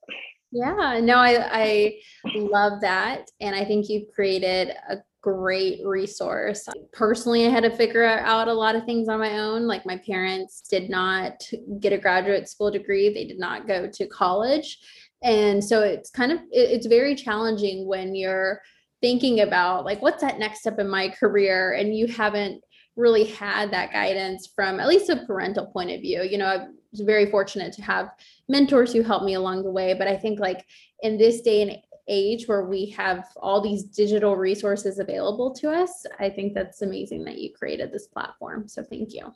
Yeah, 0.51 0.99
no, 1.01 1.17
I 1.17 1.37
I 1.51 1.99
love 2.35 2.81
that, 2.81 3.29
and 3.41 3.55
I 3.55 3.65
think 3.65 3.89
you've 3.89 4.07
created 4.13 4.73
a 4.89 4.97
great 5.25 5.79
resource. 5.83 6.69
Personally, 6.93 7.47
I 7.47 7.49
had 7.49 7.63
to 7.63 7.75
figure 7.75 8.05
out 8.05 8.47
a 8.47 8.53
lot 8.53 8.75
of 8.75 8.85
things 8.85 9.09
on 9.09 9.19
my 9.19 9.39
own. 9.39 9.65
Like 9.65 9.83
my 9.83 9.97
parents 9.97 10.61
did 10.69 10.87
not 10.87 11.41
get 11.79 11.93
a 11.93 11.97
graduate 11.97 12.47
school 12.47 12.69
degree; 12.69 13.11
they 13.11 13.25
did 13.25 13.39
not 13.39 13.67
go 13.67 13.89
to 13.91 14.07
college, 14.07 14.77
and 15.23 15.63
so 15.63 15.81
it's 15.81 16.11
kind 16.11 16.31
of 16.31 16.39
it's 16.51 16.85
very 16.85 17.15
challenging 17.15 17.87
when 17.87 18.13
you're 18.13 18.61
thinking 19.01 19.39
about 19.41 19.83
like 19.83 19.99
what's 20.03 20.21
that 20.21 20.37
next 20.37 20.59
step 20.59 20.77
in 20.77 20.87
my 20.87 21.09
career, 21.09 21.73
and 21.73 21.97
you 21.97 22.05
haven't 22.05 22.61
really 22.95 23.25
had 23.25 23.71
that 23.71 23.91
guidance 23.91 24.47
from 24.55 24.79
at 24.79 24.87
least 24.87 25.09
a 25.09 25.25
parental 25.25 25.65
point 25.65 25.89
of 25.89 26.01
view. 26.01 26.21
You 26.21 26.37
know, 26.37 26.45
I 26.45 26.67
was 26.91 27.01
very 27.01 27.31
fortunate 27.31 27.73
to 27.73 27.81
have 27.81 28.11
mentors 28.47 28.93
who 28.93 29.01
helped 29.01 29.25
me 29.25 29.33
along 29.33 29.63
the 29.63 29.71
way, 29.71 29.95
but 29.95 30.07
I 30.07 30.17
think 30.17 30.39
like 30.39 30.63
in 31.01 31.17
this 31.17 31.41
day 31.41 31.63
and 31.63 31.77
age 32.07 32.47
where 32.47 32.65
we 32.65 32.87
have 32.87 33.25
all 33.37 33.61
these 33.61 33.83
digital 33.83 34.35
resources 34.35 34.99
available 34.99 35.53
to 35.55 35.69
us, 35.69 36.05
I 36.19 36.29
think 36.29 36.53
that's 36.53 36.81
amazing 36.81 37.23
that 37.25 37.37
you 37.37 37.53
created 37.53 37.91
this 37.91 38.07
platform. 38.07 38.67
So 38.67 38.83
thank 38.83 39.13
you. 39.13 39.33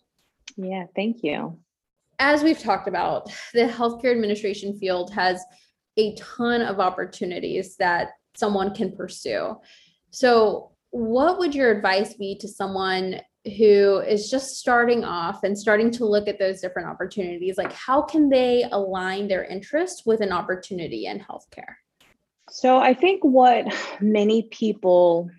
Yeah, 0.57 0.85
thank 0.95 1.23
you. 1.23 1.57
As 2.19 2.43
we've 2.43 2.59
talked 2.59 2.87
about, 2.87 3.31
the 3.53 3.61
healthcare 3.61 4.11
administration 4.11 4.77
field 4.77 5.13
has 5.13 5.43
a 5.97 6.15
ton 6.15 6.61
of 6.61 6.79
opportunities 6.79 7.75
that 7.77 8.09
someone 8.35 8.73
can 8.73 8.95
pursue. 8.95 9.55
So, 10.11 10.71
what 10.91 11.37
would 11.37 11.53
your 11.53 11.71
advice 11.71 12.15
be 12.15 12.35
to 12.39 12.47
someone 12.47 13.21
who 13.57 13.99
is 13.99 14.29
just 14.29 14.57
starting 14.57 15.03
off 15.03 15.43
and 15.43 15.57
starting 15.57 15.91
to 15.91 16.05
look 16.05 16.27
at 16.27 16.39
those 16.39 16.59
different 16.59 16.89
opportunities 16.89 17.57
like 17.57 17.71
how 17.71 18.01
can 18.01 18.27
they 18.27 18.65
align 18.71 19.27
their 19.27 19.45
interest 19.45 20.03
with 20.05 20.19
an 20.19 20.31
opportunity 20.31 21.05
in 21.05 21.19
healthcare 21.19 21.75
so 22.51 22.77
i 22.77 22.93
think 22.93 23.23
what 23.23 23.65
many 24.01 24.43
people 24.43 25.29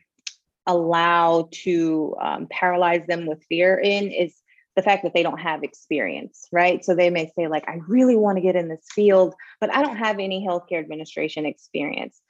allow 0.66 1.48
to 1.50 2.14
um, 2.20 2.46
paralyze 2.50 3.06
them 3.06 3.26
with 3.26 3.42
fear 3.48 3.78
in 3.78 4.10
is 4.10 4.34
the 4.76 4.82
fact 4.82 5.02
that 5.02 5.12
they 5.14 5.22
don't 5.22 5.40
have 5.40 5.62
experience 5.62 6.46
right? 6.52 6.84
So 6.84 6.94
they 6.94 7.10
may 7.10 7.30
say 7.36 7.48
like 7.48 7.68
i 7.68 7.78
really 7.88 8.16
want 8.16 8.36
to 8.36 8.42
get 8.42 8.56
in 8.56 8.68
this 8.68 8.86
field 8.92 9.34
but 9.60 9.74
i 9.74 9.82
don't 9.82 9.96
have 9.96 10.18
any 10.18 10.46
healthcare 10.46 10.80
administration 10.80 11.46
experience. 11.46 12.20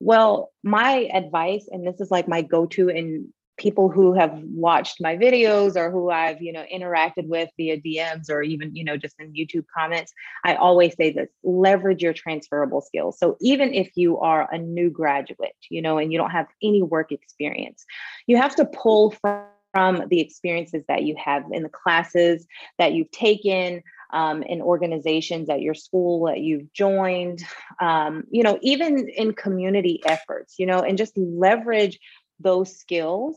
Well 0.00 0.52
my 0.62 1.08
advice 1.12 1.68
and 1.70 1.86
this 1.86 2.00
is 2.00 2.10
like 2.10 2.28
my 2.28 2.42
go-to 2.42 2.88
in 2.88 3.32
people 3.56 3.88
who 3.88 4.14
have 4.14 4.32
watched 4.44 5.00
my 5.00 5.16
videos 5.16 5.76
or 5.76 5.90
who 5.90 6.10
I've, 6.10 6.42
you 6.42 6.52
know, 6.52 6.64
interacted 6.72 7.28
with 7.28 7.50
via 7.56 7.80
DMs 7.80 8.30
or 8.30 8.42
even, 8.42 8.74
you 8.74 8.84
know, 8.84 8.96
just 8.96 9.14
in 9.18 9.32
YouTube 9.32 9.64
comments, 9.76 10.12
I 10.44 10.54
always 10.56 10.94
say 10.96 11.12
this 11.12 11.28
leverage 11.42 12.02
your 12.02 12.12
transferable 12.12 12.80
skills. 12.80 13.18
So 13.18 13.36
even 13.40 13.72
if 13.72 13.90
you 13.96 14.18
are 14.18 14.48
a 14.52 14.58
new 14.58 14.90
graduate, 14.90 15.56
you 15.70 15.82
know, 15.82 15.98
and 15.98 16.12
you 16.12 16.18
don't 16.18 16.30
have 16.30 16.46
any 16.62 16.82
work 16.82 17.12
experience, 17.12 17.84
you 18.26 18.36
have 18.36 18.56
to 18.56 18.64
pull 18.64 19.12
from 19.12 19.44
from 19.74 20.04
the 20.08 20.20
experiences 20.20 20.84
that 20.86 21.02
you 21.02 21.16
have 21.22 21.42
in 21.50 21.64
the 21.64 21.68
classes 21.68 22.46
that 22.78 22.92
you've 22.92 23.10
taken 23.10 23.82
um, 24.12 24.44
in 24.44 24.62
organizations 24.62 25.50
at 25.50 25.60
your 25.60 25.74
school 25.74 26.26
that 26.26 26.38
you've 26.38 26.72
joined 26.72 27.42
um, 27.82 28.22
you 28.30 28.42
know 28.44 28.56
even 28.62 29.08
in 29.08 29.32
community 29.32 30.00
efforts 30.06 30.54
you 30.58 30.66
know 30.66 30.78
and 30.78 30.96
just 30.96 31.18
leverage 31.18 31.98
those 32.40 32.76
skills, 32.76 33.36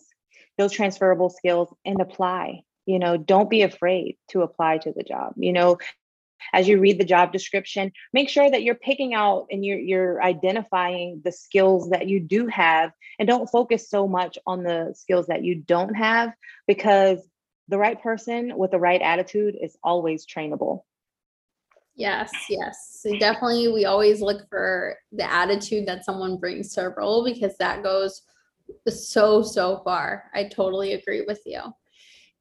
those 0.57 0.71
transferable 0.71 1.29
skills, 1.29 1.73
and 1.85 2.01
apply. 2.01 2.61
You 2.85 2.99
know, 2.99 3.17
don't 3.17 3.49
be 3.49 3.63
afraid 3.63 4.17
to 4.29 4.41
apply 4.41 4.79
to 4.79 4.93
the 4.95 5.03
job. 5.03 5.33
You 5.35 5.53
know, 5.53 5.77
as 6.53 6.67
you 6.67 6.79
read 6.79 6.99
the 6.99 7.05
job 7.05 7.31
description, 7.31 7.91
make 8.13 8.29
sure 8.29 8.49
that 8.49 8.63
you're 8.63 8.75
picking 8.75 9.13
out 9.13 9.47
and 9.51 9.65
you're 9.65 9.79
you're 9.79 10.23
identifying 10.23 11.21
the 11.23 11.31
skills 11.31 11.89
that 11.89 12.07
you 12.07 12.19
do 12.19 12.47
have 12.47 12.91
and 13.19 13.27
don't 13.27 13.49
focus 13.49 13.89
so 13.89 14.07
much 14.07 14.37
on 14.45 14.63
the 14.63 14.93
skills 14.95 15.27
that 15.27 15.43
you 15.43 15.55
don't 15.55 15.93
have 15.95 16.31
because 16.67 17.19
the 17.67 17.77
right 17.77 18.01
person 18.01 18.57
with 18.57 18.71
the 18.71 18.79
right 18.79 19.01
attitude 19.01 19.55
is 19.61 19.77
always 19.83 20.25
trainable. 20.25 20.83
Yes, 21.95 22.31
yes. 22.47 22.99
So 23.01 23.17
definitely 23.17 23.69
we 23.69 23.85
always 23.85 24.21
look 24.21 24.47
for 24.49 24.97
the 25.11 25.29
attitude 25.29 25.87
that 25.87 26.05
someone 26.05 26.37
brings 26.37 26.73
to 26.75 26.85
a 26.85 26.89
role 26.89 27.25
because 27.25 27.57
that 27.57 27.81
goes 27.81 28.21
so, 28.87 29.41
so 29.41 29.81
far. 29.83 30.29
I 30.33 30.45
totally 30.45 30.93
agree 30.93 31.23
with 31.27 31.41
you. 31.45 31.61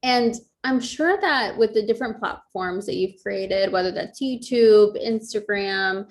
And 0.03 0.35
I'm 0.65 0.81
sure 0.81 1.19
that 1.21 1.57
with 1.57 1.75
the 1.75 1.87
different 1.87 2.19
platforms 2.19 2.87
that 2.87 2.97
you've 2.97 3.23
created, 3.23 3.73
whether 3.73 3.93
that's 3.93 4.21
YouTube, 4.21 4.97
Instagram, 5.05 6.11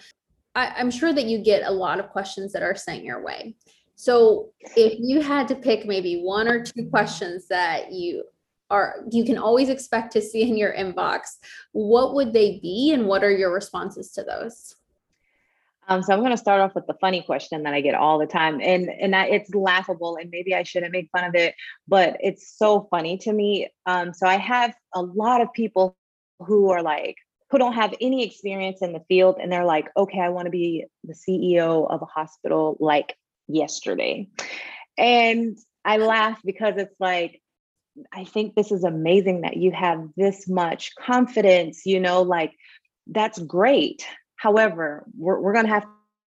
I, 0.55 0.79
am 0.79 0.89
sure 0.89 1.13
that 1.13 1.25
you 1.25 1.39
get 1.39 1.63
a 1.65 1.71
lot 1.71 1.99
of 1.99 2.09
questions 2.09 2.53
that 2.53 2.63
are 2.63 2.75
sent 2.75 3.03
your 3.03 3.23
way. 3.23 3.55
So 3.95 4.51
if 4.75 4.97
you 4.99 5.21
had 5.21 5.47
to 5.49 5.55
pick 5.55 5.85
maybe 5.85 6.21
one 6.21 6.47
or 6.47 6.63
two 6.63 6.89
questions 6.89 7.47
that 7.47 7.91
you 7.91 8.23
are 8.71 9.03
you 9.11 9.23
can 9.23 9.37
always 9.37 9.69
expect 9.69 10.11
to 10.13 10.21
see 10.21 10.41
in 10.41 10.57
your 10.57 10.73
inbox, 10.73 11.37
what 11.71 12.15
would 12.15 12.33
they 12.33 12.59
be 12.61 12.91
and 12.93 13.07
what 13.07 13.23
are 13.23 13.31
your 13.31 13.53
responses 13.53 14.11
to 14.13 14.23
those? 14.23 14.75
Um, 15.87 16.01
so 16.01 16.13
I'm 16.13 16.19
going 16.19 16.31
to 16.31 16.37
start 16.37 16.61
off 16.61 16.73
with 16.73 16.87
the 16.87 16.95
funny 16.99 17.21
question 17.21 17.63
that 17.63 17.73
I 17.73 17.81
get 17.81 17.95
all 17.95 18.17
the 18.17 18.25
time, 18.25 18.59
and 18.61 18.89
and 18.89 19.15
I, 19.15 19.25
it's 19.27 19.53
laughable, 19.53 20.17
and 20.17 20.29
maybe 20.31 20.55
I 20.55 20.63
shouldn't 20.63 20.91
make 20.91 21.09
fun 21.11 21.25
of 21.25 21.35
it, 21.35 21.55
but 21.87 22.17
it's 22.21 22.57
so 22.57 22.87
funny 22.89 23.17
to 23.19 23.31
me. 23.31 23.69
Um, 23.85 24.13
so 24.13 24.27
I 24.27 24.37
have 24.37 24.73
a 24.93 25.01
lot 25.01 25.41
of 25.41 25.53
people 25.53 25.95
who 26.39 26.71
are 26.71 26.81
like 26.81 27.15
who 27.51 27.59
don't 27.59 27.73
have 27.73 27.93
any 28.01 28.23
experience 28.23 28.81
in 28.81 28.93
the 28.93 29.03
field, 29.07 29.37
and 29.39 29.51
they're 29.51 29.65
like, 29.65 29.89
okay, 29.95 30.19
I 30.19 30.29
want 30.29 30.45
to 30.45 30.51
be 30.51 30.85
the 31.03 31.13
CEO 31.13 31.89
of 31.89 32.01
a 32.01 32.05
hospital 32.05 32.77
like 32.79 33.15
yesterday, 33.47 34.29
and 34.97 35.57
I 35.83 35.97
laugh 35.97 36.41
because 36.43 36.75
it's 36.77 36.95
like 36.99 37.41
I 38.11 38.25
think 38.25 38.55
this 38.55 38.71
is 38.71 38.83
amazing 38.83 39.41
that 39.41 39.57
you 39.57 39.71
have 39.71 40.09
this 40.17 40.47
much 40.47 40.95
confidence, 40.95 41.85
you 41.85 41.99
know, 41.99 42.23
like 42.23 42.53
that's 43.07 43.39
great. 43.39 44.05
However, 44.35 45.05
we're, 45.17 45.39
we're 45.39 45.53
going 45.53 45.65
to 45.65 45.71
have 45.71 45.85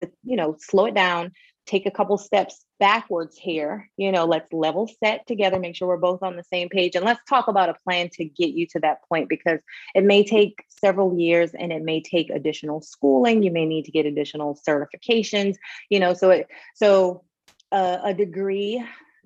to, 0.01 0.11
you 0.23 0.35
know, 0.35 0.55
slow 0.59 0.85
it 0.85 0.95
down, 0.95 1.31
take 1.65 1.85
a 1.85 1.91
couple 1.91 2.17
steps 2.17 2.65
backwards 2.79 3.37
here. 3.37 3.89
You 3.97 4.11
know, 4.11 4.25
let's 4.25 4.51
level 4.51 4.89
set 5.03 5.25
together, 5.27 5.59
make 5.59 5.75
sure 5.75 5.87
we're 5.87 5.97
both 5.97 6.21
on 6.21 6.35
the 6.35 6.43
same 6.43 6.69
page, 6.69 6.95
and 6.95 7.05
let's 7.05 7.21
talk 7.27 7.47
about 7.47 7.69
a 7.69 7.75
plan 7.83 8.09
to 8.13 8.25
get 8.25 8.49
you 8.49 8.67
to 8.67 8.79
that 8.81 8.99
point 9.07 9.29
because 9.29 9.59
it 9.93 10.03
may 10.03 10.23
take 10.23 10.63
several 10.69 11.17
years 11.17 11.51
and 11.53 11.71
it 11.71 11.83
may 11.83 12.01
take 12.01 12.29
additional 12.29 12.81
schooling. 12.81 13.43
You 13.43 13.51
may 13.51 13.65
need 13.65 13.85
to 13.85 13.91
get 13.91 14.05
additional 14.05 14.59
certifications, 14.67 15.55
you 15.89 15.99
know, 15.99 16.13
so 16.13 16.29
it, 16.31 16.47
so 16.75 17.23
uh, 17.71 17.99
a 18.03 18.13
degree 18.13 18.83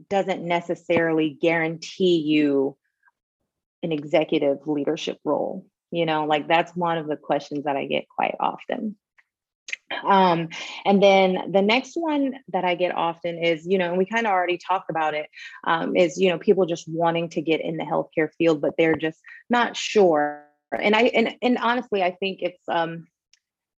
doesn't 0.09 0.43
necessarily 0.43 1.37
guarantee 1.41 2.19
you 2.19 2.77
an 3.83 3.91
executive 3.91 4.59
leadership 4.65 5.17
role. 5.23 5.65
You 5.91 6.05
know, 6.05 6.25
like 6.25 6.47
that's 6.47 6.75
one 6.75 6.97
of 6.97 7.07
the 7.07 7.17
questions 7.17 7.65
that 7.65 7.75
I 7.75 7.85
get 7.85 8.07
quite 8.07 8.35
often. 8.39 8.95
Um, 10.03 10.49
and 10.85 11.01
then 11.01 11.51
the 11.51 11.61
next 11.61 11.93
one 11.95 12.35
that 12.49 12.63
I 12.63 12.75
get 12.75 12.95
often 12.95 13.43
is, 13.43 13.65
you 13.65 13.77
know, 13.77 13.89
and 13.89 13.97
we 13.97 14.05
kind 14.05 14.27
of 14.27 14.31
already 14.31 14.57
talked 14.57 14.89
about 14.89 15.13
it, 15.13 15.27
um, 15.65 15.95
is, 15.95 16.19
you 16.19 16.29
know, 16.29 16.37
people 16.37 16.65
just 16.65 16.87
wanting 16.87 17.29
to 17.29 17.41
get 17.41 17.61
in 17.61 17.77
the 17.77 17.83
healthcare 17.83 18.29
field, 18.37 18.61
but 18.61 18.75
they're 18.77 18.95
just 18.95 19.19
not 19.49 19.75
sure. 19.75 20.45
And 20.77 20.95
I 20.95 21.03
and 21.03 21.35
and 21.41 21.57
honestly, 21.57 22.03
I 22.03 22.11
think 22.11 22.39
it's 22.41 22.61
um 22.67 23.07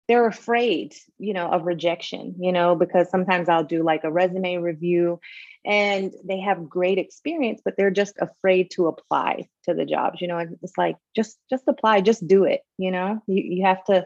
they're 0.07 0.27
afraid, 0.27 0.93
you 1.19 1.33
know, 1.33 1.47
of 1.47 1.65
rejection, 1.65 2.35
you 2.39 2.51
know, 2.51 2.75
because 2.75 3.09
sometimes 3.09 3.47
I'll 3.47 3.63
do 3.63 3.81
like 3.81 4.03
a 4.03 4.11
resume 4.11 4.57
review 4.57 5.21
and 5.65 6.13
they 6.23 6.39
have 6.39 6.69
great 6.69 6.97
experience, 6.97 7.61
but 7.63 7.75
they're 7.77 7.91
just 7.91 8.15
afraid 8.19 8.71
to 8.71 8.87
apply 8.87 9.47
to 9.65 9.73
the 9.73 9.85
jobs, 9.85 10.21
you 10.21 10.27
know, 10.27 10.45
it's 10.61 10.77
like 10.77 10.97
just 11.15 11.37
just 11.49 11.63
apply, 11.67 12.01
just 12.01 12.27
do 12.27 12.45
it, 12.45 12.61
you 12.77 12.91
know. 12.91 13.21
You 13.27 13.43
you 13.43 13.65
have 13.65 13.83
to 13.85 14.05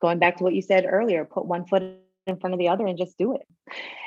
going 0.00 0.18
back 0.18 0.38
to 0.38 0.44
what 0.44 0.54
you 0.54 0.62
said 0.62 0.86
earlier, 0.88 1.24
put 1.24 1.46
one 1.46 1.66
foot 1.66 1.82
in 2.26 2.36
front 2.38 2.54
of 2.54 2.58
the 2.58 2.68
other 2.68 2.86
and 2.86 2.98
just 2.98 3.16
do 3.18 3.34
it. 3.34 3.46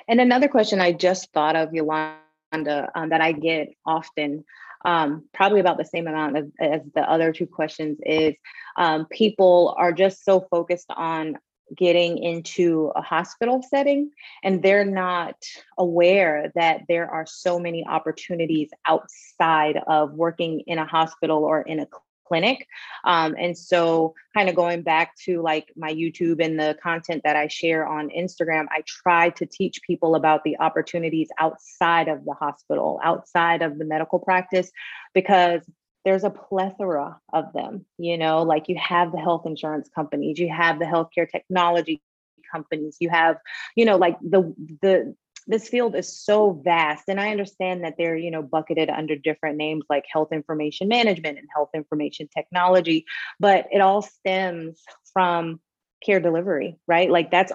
And 0.07 0.19
another 0.19 0.47
question 0.47 0.81
I 0.81 0.91
just 0.91 1.31
thought 1.33 1.55
of, 1.55 1.73
Yolanda, 1.73 2.89
um, 2.95 3.09
that 3.09 3.21
I 3.21 3.31
get 3.31 3.73
often 3.85 4.43
um, 4.85 5.25
probably 5.33 5.59
about 5.59 5.77
the 5.77 5.85
same 5.85 6.07
amount 6.07 6.37
of, 6.37 6.51
as 6.59 6.81
the 6.93 7.01
other 7.01 7.31
two 7.31 7.47
questions 7.47 7.99
is 8.05 8.35
um, 8.77 9.05
people 9.05 9.73
are 9.77 9.93
just 9.93 10.25
so 10.25 10.41
focused 10.51 10.87
on 10.89 11.37
getting 11.75 12.17
into 12.17 12.91
a 12.95 13.01
hospital 13.01 13.61
setting 13.67 14.11
and 14.43 14.61
they're 14.61 14.85
not 14.85 15.35
aware 15.77 16.51
that 16.55 16.81
there 16.87 17.09
are 17.09 17.25
so 17.25 17.59
many 17.59 17.85
opportunities 17.85 18.69
outside 18.87 19.79
of 19.87 20.13
working 20.13 20.61
in 20.67 20.77
a 20.77 20.85
hospital 20.85 21.43
or 21.43 21.61
in 21.61 21.79
a 21.79 21.87
clinic. 22.25 22.67
Um, 23.03 23.35
and 23.37 23.57
so, 23.57 24.15
kind 24.33 24.49
of 24.49 24.55
going 24.55 24.81
back 24.81 25.15
to 25.25 25.41
like 25.41 25.71
my 25.75 25.93
YouTube 25.93 26.43
and 26.43 26.59
the 26.59 26.77
content 26.81 27.21
that 27.23 27.35
I 27.35 27.47
share 27.47 27.85
on 27.85 28.09
Instagram, 28.09 28.65
I 28.71 28.83
try 28.87 29.29
to 29.31 29.45
teach 29.45 29.81
people 29.83 30.15
about 30.15 30.43
the 30.43 30.57
opportunities 30.59 31.29
outside 31.39 32.07
of 32.07 32.25
the 32.25 32.33
hospital, 32.33 32.99
outside 33.03 33.61
of 33.61 33.77
the 33.77 33.85
medical 33.85 34.19
practice, 34.19 34.71
because 35.13 35.61
there's 36.05 36.23
a 36.23 36.29
plethora 36.29 37.19
of 37.31 37.53
them. 37.53 37.85
You 37.97 38.17
know, 38.17 38.43
like 38.43 38.67
you 38.67 38.77
have 38.77 39.11
the 39.11 39.19
health 39.19 39.45
insurance 39.45 39.89
companies, 39.93 40.39
you 40.39 40.51
have 40.51 40.79
the 40.79 40.85
healthcare 40.85 41.29
technology 41.29 42.01
companies 42.53 42.97
you 42.99 43.09
have 43.09 43.37
you 43.75 43.85
know 43.85 43.97
like 43.97 44.17
the 44.21 44.53
the 44.81 45.15
this 45.47 45.67
field 45.67 45.95
is 45.95 46.23
so 46.23 46.51
vast 46.63 47.03
and 47.07 47.19
i 47.19 47.31
understand 47.31 47.83
that 47.83 47.95
they're 47.97 48.15
you 48.15 48.31
know 48.31 48.41
bucketed 48.41 48.89
under 48.89 49.15
different 49.15 49.57
names 49.57 49.83
like 49.89 50.05
health 50.11 50.31
information 50.31 50.87
management 50.87 51.37
and 51.37 51.47
health 51.53 51.69
information 51.73 52.27
technology 52.35 53.05
but 53.39 53.65
it 53.71 53.81
all 53.81 54.01
stems 54.01 54.81
from 55.11 55.59
care 56.05 56.19
delivery 56.19 56.77
right 56.87 57.09
like 57.09 57.31
that's 57.31 57.51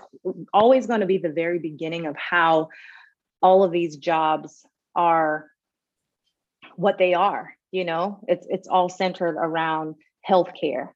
always 0.53 0.87
going 0.87 1.01
to 1.01 1.07
be 1.07 1.19
the 1.19 1.29
very 1.29 1.59
beginning 1.59 2.07
of 2.07 2.17
how 2.17 2.69
all 3.41 3.63
of 3.63 3.73
these 3.73 3.97
jobs 3.97 4.65
are 4.95 5.47
what 6.77 6.99
they 6.99 7.15
are 7.15 7.55
you 7.71 7.85
know 7.85 8.21
it's 8.29 8.47
it's 8.49 8.69
all 8.69 8.89
centered 8.89 9.37
around 9.37 9.95
healthcare 10.29 10.89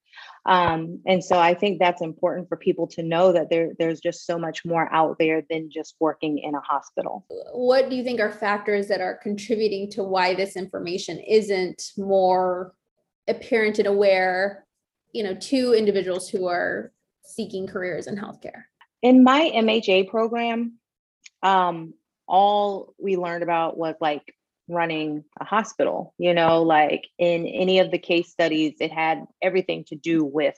um, 0.44 1.00
and 1.06 1.24
so 1.24 1.38
I 1.38 1.54
think 1.54 1.78
that's 1.78 2.02
important 2.02 2.48
for 2.48 2.56
people 2.56 2.86
to 2.88 3.02
know 3.02 3.32
that 3.32 3.48
there, 3.48 3.72
there's 3.78 4.00
just 4.00 4.26
so 4.26 4.38
much 4.38 4.64
more 4.64 4.92
out 4.92 5.16
there 5.18 5.42
than 5.48 5.70
just 5.70 5.94
working 6.00 6.38
in 6.38 6.54
a 6.54 6.60
hospital. 6.60 7.24
What 7.52 7.88
do 7.88 7.96
you 7.96 8.02
think 8.02 8.20
are 8.20 8.30
factors 8.30 8.88
that 8.88 9.00
are 9.00 9.14
contributing 9.22 9.90
to 9.92 10.02
why 10.02 10.34
this 10.34 10.56
information 10.56 11.18
isn't 11.20 11.92
more 11.96 12.74
apparent 13.28 13.78
and 13.78 13.86
aware, 13.86 14.66
you 15.12 15.22
know, 15.22 15.34
to 15.34 15.74
individuals 15.74 16.28
who 16.28 16.48
are 16.48 16.92
seeking 17.24 17.68
careers 17.68 18.08
in 18.08 18.16
healthcare? 18.16 18.64
In 19.00 19.22
my 19.22 19.50
MHA 19.54 20.08
program, 20.08 20.78
um, 21.44 21.94
all 22.26 22.94
we 22.98 23.16
learned 23.16 23.44
about 23.44 23.76
was 23.76 23.94
like 24.00 24.34
running 24.68 25.24
a 25.40 25.44
hospital 25.44 26.14
you 26.18 26.34
know 26.34 26.62
like 26.62 27.08
in 27.18 27.46
any 27.46 27.78
of 27.80 27.90
the 27.90 27.98
case 27.98 28.30
studies 28.30 28.74
it 28.80 28.92
had 28.92 29.24
everything 29.40 29.84
to 29.84 29.96
do 29.96 30.24
with 30.24 30.56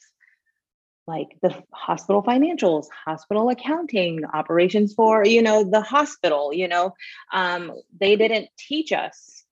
like 1.06 1.36
the 1.42 1.54
hospital 1.72 2.22
financials 2.22 2.86
hospital 3.04 3.48
accounting 3.48 4.24
operations 4.32 4.94
for 4.94 5.24
you 5.24 5.42
know 5.42 5.64
the 5.64 5.80
hospital 5.80 6.52
you 6.52 6.68
know? 6.68 6.94
Um, 7.32 7.72
they 8.00 8.16
didn't 8.16 8.48
teach 8.58 8.92
us 8.92 9.44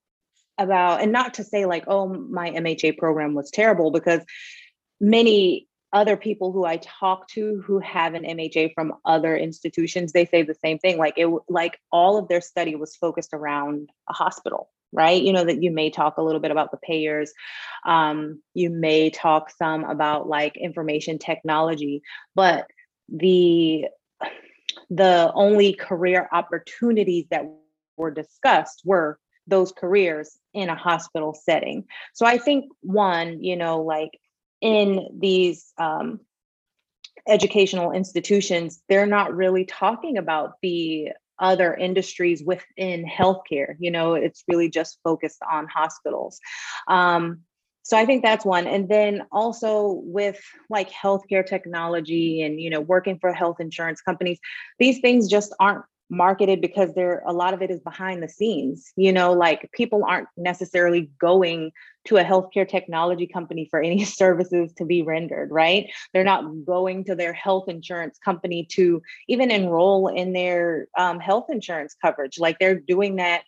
about 0.59 1.01
and 1.01 1.13
not 1.13 1.35
to 1.35 1.45
say 1.45 1.67
like 1.67 1.85
oh 1.89 2.07
my 2.07 2.51
mha 2.51 2.93
program 2.99 3.35
was 3.35 3.51
terrible 3.51 3.91
because 3.91 4.21
many 5.01 5.67
other 5.93 6.17
people 6.17 6.53
who 6.53 6.65
I 6.65 6.79
talk 6.79 7.29
to 7.29 7.63
who 7.67 7.79
have 7.81 8.15
an 8.15 8.25
MHA 8.25 8.73
from 8.75 8.95
other 9.05 9.37
institutions, 9.37 10.13
they 10.13 10.25
say 10.25 10.43
the 10.43 10.55
same 10.55 10.79
thing. 10.79 10.99
Like 10.99 11.15
it, 11.17 11.29
like 11.49 11.79
all 11.91 12.17
of 12.17 12.29
their 12.29 12.41
study 12.41 12.75
was 12.77 12.97
focused 12.97 13.35
around 13.35 13.91
a 14.09 14.13
hospital, 14.13 14.71
right? 14.93 15.23
You 15.23 15.33
know 15.33 15.45
that 15.45 15.63
you 15.63 15.71
may 15.71 15.91
talk 15.91 16.17
a 16.17 16.23
little 16.23 16.41
bit 16.41 16.51
about 16.51 16.71
the 16.71 16.79
payers, 16.79 17.33
um, 17.85 18.41
you 18.55 18.71
may 18.71 19.11
talk 19.11 19.51
some 19.51 19.85
about 19.85 20.29
like 20.29 20.57
information 20.57 21.19
technology, 21.19 22.03
but 22.35 22.67
the 23.09 23.87
the 24.89 25.31
only 25.35 25.75
career 25.75 26.29
opportunities 26.33 27.27
that 27.31 27.45
were 27.97 28.11
discussed 28.11 28.83
were 28.85 29.19
those 29.47 29.73
careers 29.73 30.39
in 30.55 30.69
a 30.69 30.75
hospital 30.75 31.35
setting. 31.35 31.85
So 32.15 32.27
I 32.27 32.39
think 32.39 32.67
one, 32.81 33.43
you 33.43 33.57
know, 33.57 33.83
like 33.83 34.11
in 34.63 35.09
these 35.19 35.73
um, 35.79 36.21
educational 37.29 37.93
institutions, 37.93 38.83
they're 38.89 39.07
not 39.07 39.35
really 39.35 39.67
talking 39.67 40.17
about 40.17 40.53
the 40.63 41.11
other 41.39 41.75
industries 41.75 42.43
within 42.43 43.05
healthcare. 43.05 43.75
You 43.79 43.91
know, 43.91 44.15
it's 44.15 44.45
really 44.49 44.71
just 44.71 44.99
focused 45.05 45.43
on 45.51 45.67
hospitals. 45.67 46.39
Um, 46.89 47.41
so 47.83 47.99
I 47.99 48.07
think 48.07 48.23
that's 48.23 48.45
one. 48.45 48.69
And 48.69 48.89
then 48.89 49.23
also 49.33 50.01
with 50.05 50.41
like 50.71 50.89
healthcare 50.91 51.45
technology 51.45 52.43
and, 52.43 52.61
you 52.61 52.71
know, 52.71 52.81
working 52.81 53.19
for 53.19 53.33
health 53.33 53.57
insurance 53.59 54.01
companies, 54.01 54.39
these 54.79 55.01
things 55.01 55.29
just 55.29 55.53
aren't 55.59 55.85
marketed 56.13 56.61
because 56.61 56.93
there 56.95 57.23
a 57.27 57.33
lot 57.33 57.55
of 57.55 57.63
it 57.63 57.71
is 57.71 57.81
behind 57.81 58.23
the 58.23 58.29
scenes 58.29 58.93
you 58.97 59.13
know 59.13 59.33
like 59.33 59.71
people 59.73 60.05
aren't 60.07 60.29
necessarily 60.37 61.11
going 61.19 61.73
to 62.05 62.17
a 62.17 62.25
healthcare 62.25 62.69
technology 62.69 63.27
company 63.27 63.67
for 63.71 63.81
any 63.81 64.05
services 64.23 64.73
to 64.75 64.85
be 64.85 65.03
rendered 65.03 65.51
right? 65.51 65.91
They're 66.13 66.25
not 66.25 66.45
going 66.65 67.05
to 67.05 67.15
their 67.15 67.33
health 67.33 67.69
insurance 67.69 68.19
company 68.19 68.67
to 68.73 69.03
even 69.29 69.51
enroll 69.51 70.09
in 70.09 70.33
their 70.33 70.89
um, 70.97 71.21
health 71.21 71.47
insurance 71.51 71.95
coverage. 72.01 72.39
Like 72.39 72.59
they're 72.59 72.81
doing 72.81 73.17
that 73.17 73.43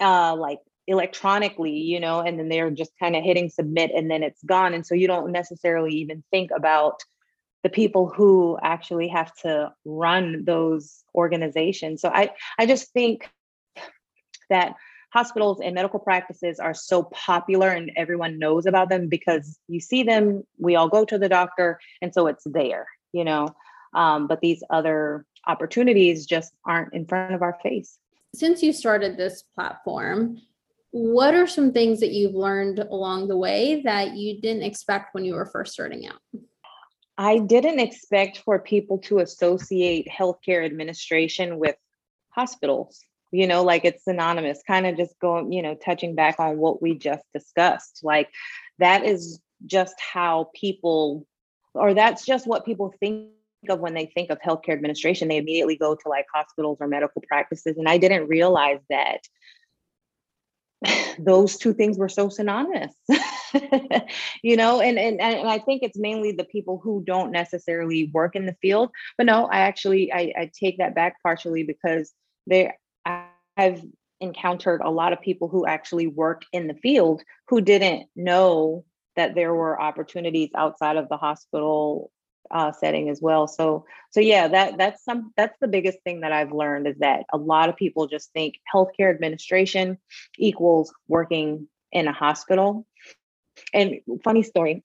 uh, 0.00 0.34
like 0.36 0.58
electronically 0.86 1.76
you 1.76 2.00
know 2.00 2.20
and 2.20 2.38
then 2.38 2.48
they're 2.48 2.70
just 2.70 2.90
kind 2.98 3.14
of 3.14 3.22
hitting 3.22 3.48
submit 3.48 3.90
and 3.94 4.10
then 4.10 4.22
it's 4.22 4.42
gone. 4.44 4.74
And 4.74 4.86
so 4.86 4.94
you 4.94 5.06
don't 5.06 5.32
necessarily 5.32 5.94
even 5.94 6.22
think 6.30 6.50
about 6.54 7.00
the 7.62 7.68
people 7.68 8.08
who 8.08 8.58
actually 8.62 9.08
have 9.08 9.34
to 9.36 9.72
run 9.84 10.44
those 10.44 11.04
organizations. 11.14 12.00
So 12.00 12.08
I, 12.08 12.30
I 12.58 12.66
just 12.66 12.92
think 12.92 13.30
that 14.48 14.74
hospitals 15.12 15.60
and 15.62 15.74
medical 15.74 15.98
practices 15.98 16.58
are 16.58 16.74
so 16.74 17.02
popular 17.04 17.68
and 17.68 17.90
everyone 17.96 18.38
knows 18.38 18.66
about 18.66 18.88
them 18.88 19.08
because 19.08 19.58
you 19.68 19.80
see 19.80 20.02
them, 20.02 20.44
we 20.58 20.76
all 20.76 20.88
go 20.88 21.04
to 21.04 21.18
the 21.18 21.28
doctor, 21.28 21.80
and 22.00 22.14
so 22.14 22.26
it's 22.26 22.44
there, 22.46 22.86
you 23.12 23.24
know. 23.24 23.48
Um, 23.92 24.28
but 24.28 24.40
these 24.40 24.62
other 24.70 25.26
opportunities 25.46 26.26
just 26.26 26.52
aren't 26.64 26.94
in 26.94 27.06
front 27.06 27.34
of 27.34 27.42
our 27.42 27.58
face. 27.62 27.98
Since 28.34 28.62
you 28.62 28.72
started 28.72 29.16
this 29.16 29.42
platform, 29.54 30.38
what 30.92 31.34
are 31.34 31.46
some 31.46 31.72
things 31.72 32.00
that 32.00 32.12
you've 32.12 32.34
learned 32.34 32.78
along 32.78 33.28
the 33.28 33.36
way 33.36 33.82
that 33.84 34.16
you 34.16 34.40
didn't 34.40 34.62
expect 34.62 35.14
when 35.14 35.24
you 35.24 35.34
were 35.34 35.46
first 35.46 35.72
starting 35.72 36.06
out? 36.06 36.20
I 37.20 37.36
didn't 37.36 37.80
expect 37.80 38.38
for 38.38 38.58
people 38.58 38.96
to 39.00 39.18
associate 39.18 40.08
healthcare 40.08 40.64
administration 40.64 41.58
with 41.58 41.76
hospitals. 42.30 43.04
You 43.30 43.46
know, 43.46 43.62
like 43.62 43.84
it's 43.84 44.04
synonymous, 44.04 44.62
kind 44.66 44.86
of 44.86 44.96
just 44.96 45.14
going, 45.20 45.52
you 45.52 45.60
know, 45.60 45.74
touching 45.74 46.14
back 46.14 46.40
on 46.40 46.56
what 46.56 46.80
we 46.80 46.96
just 46.96 47.22
discussed. 47.34 48.00
Like 48.02 48.30
that 48.78 49.04
is 49.04 49.38
just 49.66 49.96
how 50.00 50.50
people, 50.54 51.26
or 51.74 51.92
that's 51.92 52.24
just 52.24 52.46
what 52.46 52.64
people 52.64 52.94
think 53.00 53.28
of 53.68 53.80
when 53.80 53.92
they 53.92 54.06
think 54.06 54.30
of 54.30 54.38
healthcare 54.40 54.72
administration. 54.72 55.28
They 55.28 55.36
immediately 55.36 55.76
go 55.76 55.94
to 55.94 56.08
like 56.08 56.24
hospitals 56.34 56.78
or 56.80 56.88
medical 56.88 57.22
practices. 57.28 57.76
And 57.76 57.86
I 57.86 57.98
didn't 57.98 58.28
realize 58.28 58.80
that 58.88 59.20
those 61.18 61.58
two 61.58 61.74
things 61.74 61.98
were 61.98 62.08
so 62.08 62.30
synonymous 62.30 62.94
you 64.42 64.56
know 64.56 64.80
and, 64.80 64.98
and 64.98 65.20
and 65.20 65.48
i 65.48 65.58
think 65.58 65.82
it's 65.82 65.98
mainly 65.98 66.32
the 66.32 66.44
people 66.44 66.80
who 66.82 67.02
don't 67.06 67.30
necessarily 67.30 68.10
work 68.12 68.36
in 68.36 68.46
the 68.46 68.56
field 68.60 68.90
but 69.16 69.26
no 69.26 69.46
i 69.46 69.60
actually 69.60 70.12
i, 70.12 70.32
I 70.36 70.50
take 70.58 70.78
that 70.78 70.94
back 70.94 71.16
partially 71.22 71.62
because 71.62 72.12
there 72.46 72.78
i've 73.06 73.82
encountered 74.20 74.82
a 74.82 74.90
lot 74.90 75.12
of 75.12 75.20
people 75.20 75.48
who 75.48 75.66
actually 75.66 76.06
work 76.06 76.42
in 76.52 76.66
the 76.66 76.74
field 76.74 77.22
who 77.48 77.60
didn't 77.60 78.08
know 78.14 78.84
that 79.16 79.34
there 79.34 79.54
were 79.54 79.80
opportunities 79.80 80.50
outside 80.54 80.96
of 80.96 81.08
the 81.08 81.16
hospital 81.16 82.10
uh, 82.50 82.72
setting 82.72 83.08
as 83.08 83.20
well. 83.20 83.46
So 83.46 83.84
so 84.10 84.20
yeah, 84.20 84.48
that 84.48 84.76
that's 84.76 85.04
some 85.04 85.32
that's 85.36 85.56
the 85.60 85.68
biggest 85.68 85.98
thing 86.04 86.20
that 86.20 86.32
I've 86.32 86.52
learned 86.52 86.86
is 86.86 86.98
that 86.98 87.24
a 87.32 87.38
lot 87.38 87.68
of 87.68 87.76
people 87.76 88.06
just 88.06 88.32
think 88.32 88.56
healthcare 88.74 89.12
administration 89.12 89.98
equals 90.38 90.92
working 91.08 91.68
in 91.92 92.08
a 92.08 92.12
hospital. 92.12 92.86
And 93.72 94.00
funny 94.24 94.42
story. 94.42 94.84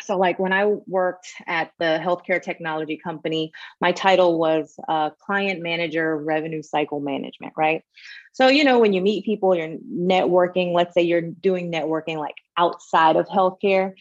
So 0.00 0.16
like 0.16 0.38
when 0.38 0.52
I 0.52 0.64
worked 0.64 1.28
at 1.46 1.72
the 1.78 2.00
healthcare 2.02 2.42
technology 2.42 2.96
company, 2.96 3.52
my 3.80 3.92
title 3.92 4.38
was 4.38 4.74
uh, 4.88 5.10
client 5.10 5.62
manager 5.62 6.16
revenue 6.16 6.62
cycle 6.62 6.98
management, 6.98 7.52
right? 7.56 7.82
So 8.32 8.48
you 8.48 8.64
know 8.64 8.78
when 8.78 8.94
you 8.94 9.02
meet 9.02 9.24
people, 9.24 9.54
you're 9.54 9.76
networking. 9.78 10.72
Let's 10.72 10.94
say 10.94 11.02
you're 11.02 11.20
doing 11.20 11.70
networking 11.70 12.16
like 12.16 12.36
outside 12.56 13.16
of 13.16 13.26
healthcare 13.26 13.92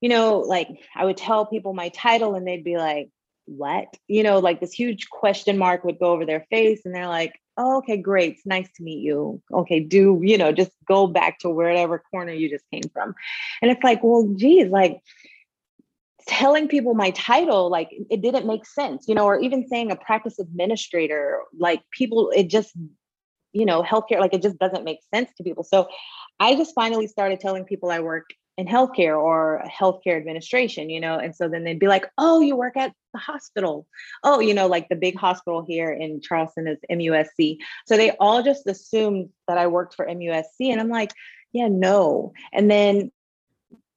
you 0.00 0.08
know, 0.08 0.40
like 0.40 0.68
I 0.94 1.04
would 1.04 1.16
tell 1.16 1.46
people 1.46 1.74
my 1.74 1.88
title 1.88 2.34
and 2.34 2.46
they'd 2.46 2.64
be 2.64 2.76
like, 2.76 3.10
what? 3.46 3.86
You 4.06 4.22
know, 4.22 4.38
like 4.38 4.60
this 4.60 4.72
huge 4.72 5.08
question 5.10 5.58
mark 5.58 5.84
would 5.84 5.98
go 5.98 6.12
over 6.12 6.26
their 6.26 6.46
face 6.50 6.82
and 6.84 6.94
they're 6.94 7.08
like, 7.08 7.40
oh, 7.58 7.78
okay, 7.78 7.96
great. 7.96 8.34
It's 8.34 8.46
nice 8.46 8.68
to 8.76 8.82
meet 8.82 9.00
you. 9.00 9.42
Okay, 9.52 9.80
do, 9.80 10.20
you 10.22 10.38
know, 10.38 10.52
just 10.52 10.70
go 10.86 11.06
back 11.06 11.40
to 11.40 11.50
wherever 11.50 11.98
corner 12.10 12.32
you 12.32 12.48
just 12.48 12.64
came 12.72 12.88
from. 12.92 13.14
And 13.60 13.70
it's 13.70 13.82
like, 13.82 14.02
well, 14.02 14.32
geez, 14.36 14.68
like 14.68 15.00
telling 16.26 16.68
people 16.68 16.94
my 16.94 17.10
title, 17.10 17.68
like 17.68 17.90
it 18.10 18.22
didn't 18.22 18.46
make 18.46 18.64
sense, 18.64 19.06
you 19.08 19.14
know, 19.14 19.24
or 19.24 19.40
even 19.40 19.66
saying 19.66 19.90
a 19.90 19.96
practice 19.96 20.38
administrator, 20.38 21.40
like 21.58 21.82
people, 21.90 22.30
it 22.34 22.48
just, 22.48 22.72
you 23.52 23.66
know, 23.66 23.82
healthcare, 23.82 24.20
like 24.20 24.34
it 24.34 24.42
just 24.42 24.58
doesn't 24.58 24.84
make 24.84 25.00
sense 25.12 25.30
to 25.36 25.42
people. 25.42 25.64
So 25.64 25.88
I 26.38 26.54
just 26.54 26.74
finally 26.74 27.08
started 27.08 27.40
telling 27.40 27.64
people 27.64 27.90
I 27.90 27.98
work 27.98 28.30
in 28.58 28.66
healthcare 28.66 29.16
or 29.16 29.64
healthcare 29.66 30.16
administration, 30.16 30.90
you 30.90 31.00
know, 31.00 31.16
and 31.16 31.34
so 31.34 31.48
then 31.48 31.62
they'd 31.62 31.78
be 31.78 31.86
like, 31.86 32.10
"Oh, 32.18 32.40
you 32.40 32.56
work 32.56 32.76
at 32.76 32.92
the 33.14 33.20
hospital." 33.20 33.86
Oh, 34.24 34.40
you 34.40 34.52
know, 34.52 34.66
like 34.66 34.88
the 34.88 34.96
big 34.96 35.16
hospital 35.16 35.64
here 35.66 35.92
in 35.92 36.20
Charleston 36.20 36.66
is 36.66 36.78
MUSC. 36.90 37.58
So 37.86 37.96
they 37.96 38.10
all 38.18 38.42
just 38.42 38.66
assumed 38.66 39.30
that 39.46 39.58
I 39.58 39.68
worked 39.68 39.94
for 39.94 40.06
MUSC, 40.06 40.72
and 40.72 40.80
I'm 40.80 40.88
like, 40.88 41.12
"Yeah, 41.52 41.68
no." 41.68 42.32
And 42.52 42.68
then 42.68 43.12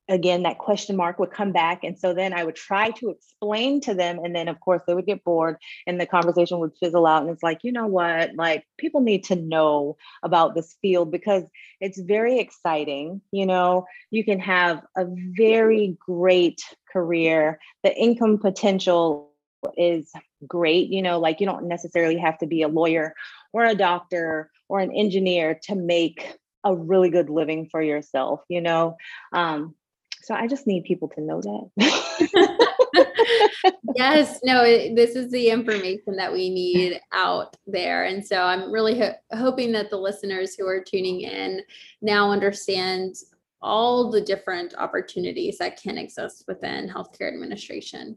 again 0.10 0.44
that 0.44 0.58
question 0.58 0.96
mark 0.96 1.20
would 1.20 1.32
come 1.32 1.52
back. 1.52 1.84
And 1.84 1.98
so 1.98 2.14
then 2.14 2.34
i 2.34 2.44
would 2.44 2.56
try 2.56 2.92
to 2.92 3.10
explain 3.10 3.82
to 3.82 3.94
them 3.94 4.20
and 4.24 4.36
then 4.36 4.48
of 4.48 4.60
course 4.60 4.82
they 4.86 4.94
would 4.94 5.06
get 5.06 5.24
bored 5.24 5.58
and 5.88 6.00
the 6.00 6.06
conversation 6.06 6.60
would 6.60 6.76
fizzle 6.80 7.08
out. 7.08 7.22
And 7.22 7.32
it's 7.32 7.44
like 7.44 7.60
you 7.64 7.72
know 7.72 7.88
what? 7.88 8.36
Like 8.36 8.66
people 8.78 9.02
need 9.02 9.24
to 9.26 9.36
know 9.36 9.98
about 10.24 10.56
this 10.56 10.76
field 10.82 11.12
because 11.12 11.44
it's 11.80 12.00
very 12.00 12.40
exciting 12.40 13.22
you 13.32 13.46
know? 13.46 13.86
You 14.10 14.24
can 14.24 14.40
have 14.40 14.84
a 14.98 15.06
very 15.08 15.98
great 16.00 16.62
career. 16.92 17.60
The 17.84 17.96
income 17.96 18.38
potential 18.38 19.32
is 19.78 20.12
great 20.48 20.90
you 20.90 21.02
know? 21.02 21.20
Like 21.20 21.40
you 21.40 21.46
don't 21.46 21.68
necessarily 21.68 22.18
have 22.18 22.38
to 22.40 22.48
be 22.48 22.64
a 22.64 22.68
lawyer 22.68 23.14
or 23.54 23.64
a 23.64 23.76
doctor 23.76 24.50
or 24.68 24.80
an 24.80 24.92
engineer 24.92 25.60
to 25.64 25.76
make 25.76 26.38
a 26.64 26.76
really 26.76 27.10
good 27.10 27.30
living 27.30 27.68
for 27.70 27.82
yourself 27.82 28.42
you 28.50 28.62
know? 28.62 28.98
Um, 29.34 29.76
so 30.22 30.34
I 30.36 30.48
just 30.48 30.68
need 30.68 30.84
people 30.84 31.10
to 31.10 31.22
know 31.22 31.42
that. 31.42 32.68
yes, 33.96 34.40
no, 34.44 34.64
it, 34.64 34.96
this 34.96 35.16
is 35.16 35.32
the 35.32 35.50
information 35.50 36.16
that 36.16 36.32
we 36.32 36.50
need 36.50 37.00
out 37.12 37.56
there. 37.68 38.06
And 38.06 38.26
so 38.26 38.42
I'm 38.42 38.72
really 38.72 39.00
ho- 39.00 39.16
hoping 39.34 39.72
that 39.74 39.90
the 39.90 39.98
listeners 39.98 40.56
who 40.56 40.68
are 40.68 40.84
tuning 40.84 41.22
in 41.22 41.62
now 42.02 42.32
understand 42.32 43.16
all 43.64 44.10
the 44.10 44.22
different 44.22 44.74
opportunities 44.76 45.60
that 45.60 45.80
can 45.80 45.98
exist 45.98 46.46
within 46.48 46.90
healthcare 46.90 47.32
administration. 47.32 48.16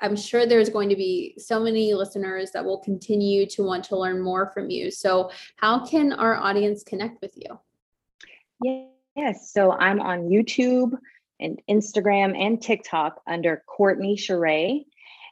I'm 0.00 0.14
sure 0.14 0.46
there's 0.46 0.68
going 0.68 0.88
to 0.90 0.96
be 0.96 1.34
so 1.38 1.58
many 1.58 1.92
listeners 1.92 2.52
that 2.52 2.64
will 2.64 2.78
continue 2.78 3.46
to 3.46 3.62
want 3.64 3.82
to 3.84 3.96
learn 3.96 4.22
more 4.22 4.52
from 4.52 4.70
you. 4.70 4.92
So, 4.92 5.30
how 5.56 5.84
can 5.84 6.12
our 6.12 6.36
audience 6.36 6.84
connect 6.84 7.20
with 7.20 7.32
you? 7.34 8.88
Yes, 9.16 9.52
so 9.52 9.72
I'm 9.72 9.98
on 10.00 10.28
YouTube 10.28 10.92
and 11.40 11.60
Instagram 11.68 12.36
and 12.36 12.60
TikTok 12.60 13.20
under 13.26 13.62
Courtney 13.66 14.16
Sharea. 14.16 14.84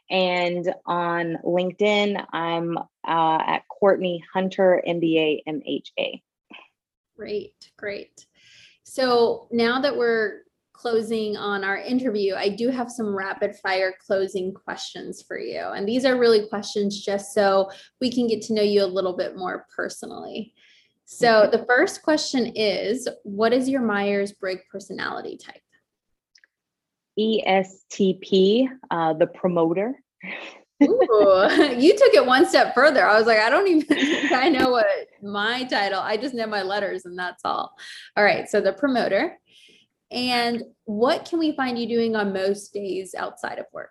And 0.09 0.71
on 0.85 1.37
LinkedIn, 1.43 2.23
I'm 2.31 2.77
uh, 2.77 3.39
at 3.47 3.67
Courtney 3.67 4.23
Hunter, 4.33 4.83
MBA, 4.87 5.39
MHA. 5.47 6.21
Great, 7.15 7.71
great. 7.77 8.25
So 8.83 9.47
now 9.51 9.81
that 9.81 9.97
we're 9.97 10.41
closing 10.73 11.37
on 11.37 11.63
our 11.63 11.77
interview, 11.77 12.35
I 12.35 12.49
do 12.49 12.69
have 12.69 12.91
some 12.91 13.15
rapid 13.15 13.55
fire 13.55 13.95
closing 14.05 14.53
questions 14.53 15.23
for 15.27 15.39
you. 15.39 15.59
And 15.59 15.87
these 15.87 16.05
are 16.05 16.19
really 16.19 16.47
questions 16.47 17.03
just 17.03 17.33
so 17.33 17.71
we 17.99 18.11
can 18.11 18.27
get 18.27 18.41
to 18.43 18.53
know 18.53 18.61
you 18.61 18.83
a 18.83 18.85
little 18.85 19.15
bit 19.15 19.35
more 19.35 19.65
personally. 19.75 20.53
So 21.05 21.47
the 21.51 21.65
first 21.65 22.01
question 22.01 22.47
is 22.55 23.07
What 23.23 23.53
is 23.53 23.69
your 23.69 23.81
Myers 23.81 24.33
Briggs 24.33 24.63
personality 24.71 25.37
type? 25.37 25.61
ESTP, 27.19 28.67
uh, 28.91 29.13
the 29.13 29.27
promoter. 29.27 29.95
Ooh, 30.83 31.47
you 31.77 31.97
took 31.97 32.13
it 32.13 32.25
one 32.25 32.45
step 32.45 32.73
further. 32.73 33.07
I 33.07 33.17
was 33.17 33.27
like, 33.27 33.39
I 33.39 33.49
don't 33.49 33.67
even 33.67 33.81
think 33.83 34.31
I 34.31 34.49
know 34.49 34.69
what 34.71 34.87
my 35.21 35.63
title. 35.63 35.99
I 35.99 36.17
just 36.17 36.35
know 36.35 36.47
my 36.47 36.63
letters 36.63 37.05
and 37.05 37.17
that's 37.17 37.43
all. 37.45 37.73
All 38.17 38.23
right, 38.23 38.49
so 38.49 38.61
the 38.61 38.73
promoter. 38.73 39.37
And 40.11 40.63
what 40.85 41.25
can 41.25 41.39
we 41.39 41.55
find 41.55 41.79
you 41.79 41.87
doing 41.87 42.15
on 42.15 42.33
most 42.33 42.73
days 42.73 43.15
outside 43.15 43.59
of 43.59 43.65
work? 43.73 43.89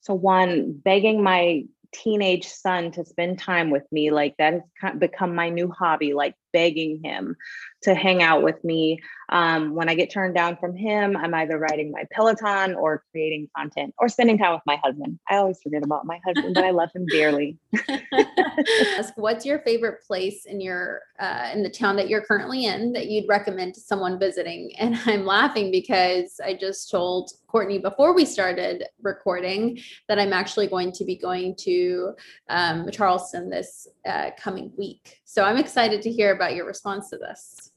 So 0.00 0.14
one, 0.14 0.72
begging 0.72 1.22
my 1.22 1.64
teenage 1.92 2.46
son 2.46 2.92
to 2.92 3.04
spend 3.04 3.38
time 3.38 3.70
with 3.70 3.84
me 3.90 4.10
like 4.10 4.34
that 4.38 4.60
has 4.80 4.96
become 4.98 5.34
my 5.34 5.48
new 5.48 5.70
hobby 5.70 6.14
like 6.14 6.34
begging 6.56 7.02
him 7.04 7.36
to 7.82 7.94
hang 7.94 8.22
out 8.22 8.42
with 8.42 8.62
me. 8.64 8.98
Um, 9.28 9.74
when 9.74 9.88
i 9.88 9.96
get 9.96 10.08
turned 10.12 10.36
down 10.36 10.56
from 10.56 10.76
him 10.76 11.16
i'm 11.16 11.34
either 11.34 11.58
riding 11.58 11.90
my 11.90 12.04
peloton 12.12 12.76
or 12.76 13.02
creating 13.10 13.48
content 13.56 13.92
or 13.98 14.08
spending 14.08 14.38
time 14.38 14.52
with 14.52 14.62
my 14.66 14.78
husband. 14.84 15.18
I 15.28 15.38
always 15.38 15.60
forget 15.60 15.82
about 15.82 16.06
my 16.06 16.20
husband 16.24 16.54
but 16.54 16.64
i 16.64 16.70
love 16.70 16.90
him 16.94 17.06
dearly. 17.06 17.58
Ask 18.96 19.14
what's 19.16 19.44
your 19.44 19.58
favorite 19.60 20.04
place 20.06 20.46
in 20.46 20.60
your 20.60 21.02
uh, 21.18 21.50
in 21.52 21.64
the 21.64 21.70
town 21.70 21.96
that 21.96 22.08
you're 22.08 22.20
currently 22.20 22.66
in 22.66 22.92
that 22.92 23.08
you'd 23.08 23.28
recommend 23.28 23.74
to 23.74 23.80
someone 23.80 24.18
visiting? 24.18 24.72
And 24.78 24.96
i'm 25.06 25.24
laughing 25.24 25.72
because 25.72 26.40
i 26.44 26.54
just 26.54 26.90
told 26.90 27.32
courtney 27.48 27.78
before 27.78 28.14
we 28.14 28.24
started 28.24 28.84
recording 29.02 29.80
that 30.08 30.18
i'm 30.18 30.32
actually 30.32 30.68
going 30.68 30.92
to 30.92 31.04
be 31.04 31.16
going 31.16 31.56
to 31.56 32.14
um, 32.48 32.88
charleston 32.92 33.50
this 33.50 33.88
uh, 34.06 34.30
coming 34.38 34.70
week 34.76 35.20
so 35.26 35.44
i'm 35.44 35.58
excited 35.58 36.00
to 36.00 36.10
hear 36.10 36.34
about 36.34 36.54
your 36.54 36.64
response 36.64 37.10
to 37.10 37.18
this 37.18 37.70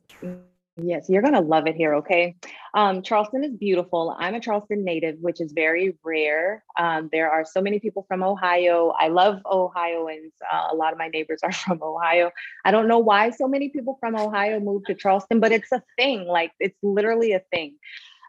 Yes, 0.84 1.10
you're 1.10 1.22
going 1.22 1.34
to 1.34 1.42
love 1.42 1.68
it 1.68 1.76
here. 1.76 1.96
Okay. 1.96 2.36
Um, 2.74 3.02
Charleston 3.02 3.44
is 3.44 3.56
beautiful. 3.56 4.16
I'm 4.18 4.36
a 4.36 4.40
Charleston 4.40 4.84
native, 4.84 5.18
which 5.20 5.42
is 5.42 5.52
very 5.52 5.98
rare. 6.04 6.64
Um, 6.78 7.10
there 7.12 7.30
are 7.30 7.46
so 7.46 7.62
many 7.62 7.80
people 7.80 8.06
from 8.08 8.24
Ohio. 8.24 8.94
I 8.98 9.10
love 9.10 9.40
Ohioans. 9.46 10.34
Uh, 10.52 10.68
a 10.72 10.76
lot 10.76 10.94
of 10.94 11.00
my 11.00 11.08
neighbors 11.08 11.40
are 11.44 11.52
from 11.52 11.80
Ohio. 11.82 12.32
I 12.66 12.72
don't 12.72 12.88
know 12.88 13.00
why 13.00 13.32
so 13.32 13.48
many 13.48 13.70
people 13.70 13.98
from 14.00 14.16
Ohio 14.16 14.60
moved 14.60 14.88
to 14.88 14.96
Charleston, 14.96 15.40
but 15.40 15.52
it's 15.52 15.72
a 15.72 15.84
thing. 15.98 16.26
Like 16.26 16.52
it's 16.60 16.78
literally 16.82 17.34
a 17.34 17.42
thing. 17.52 17.76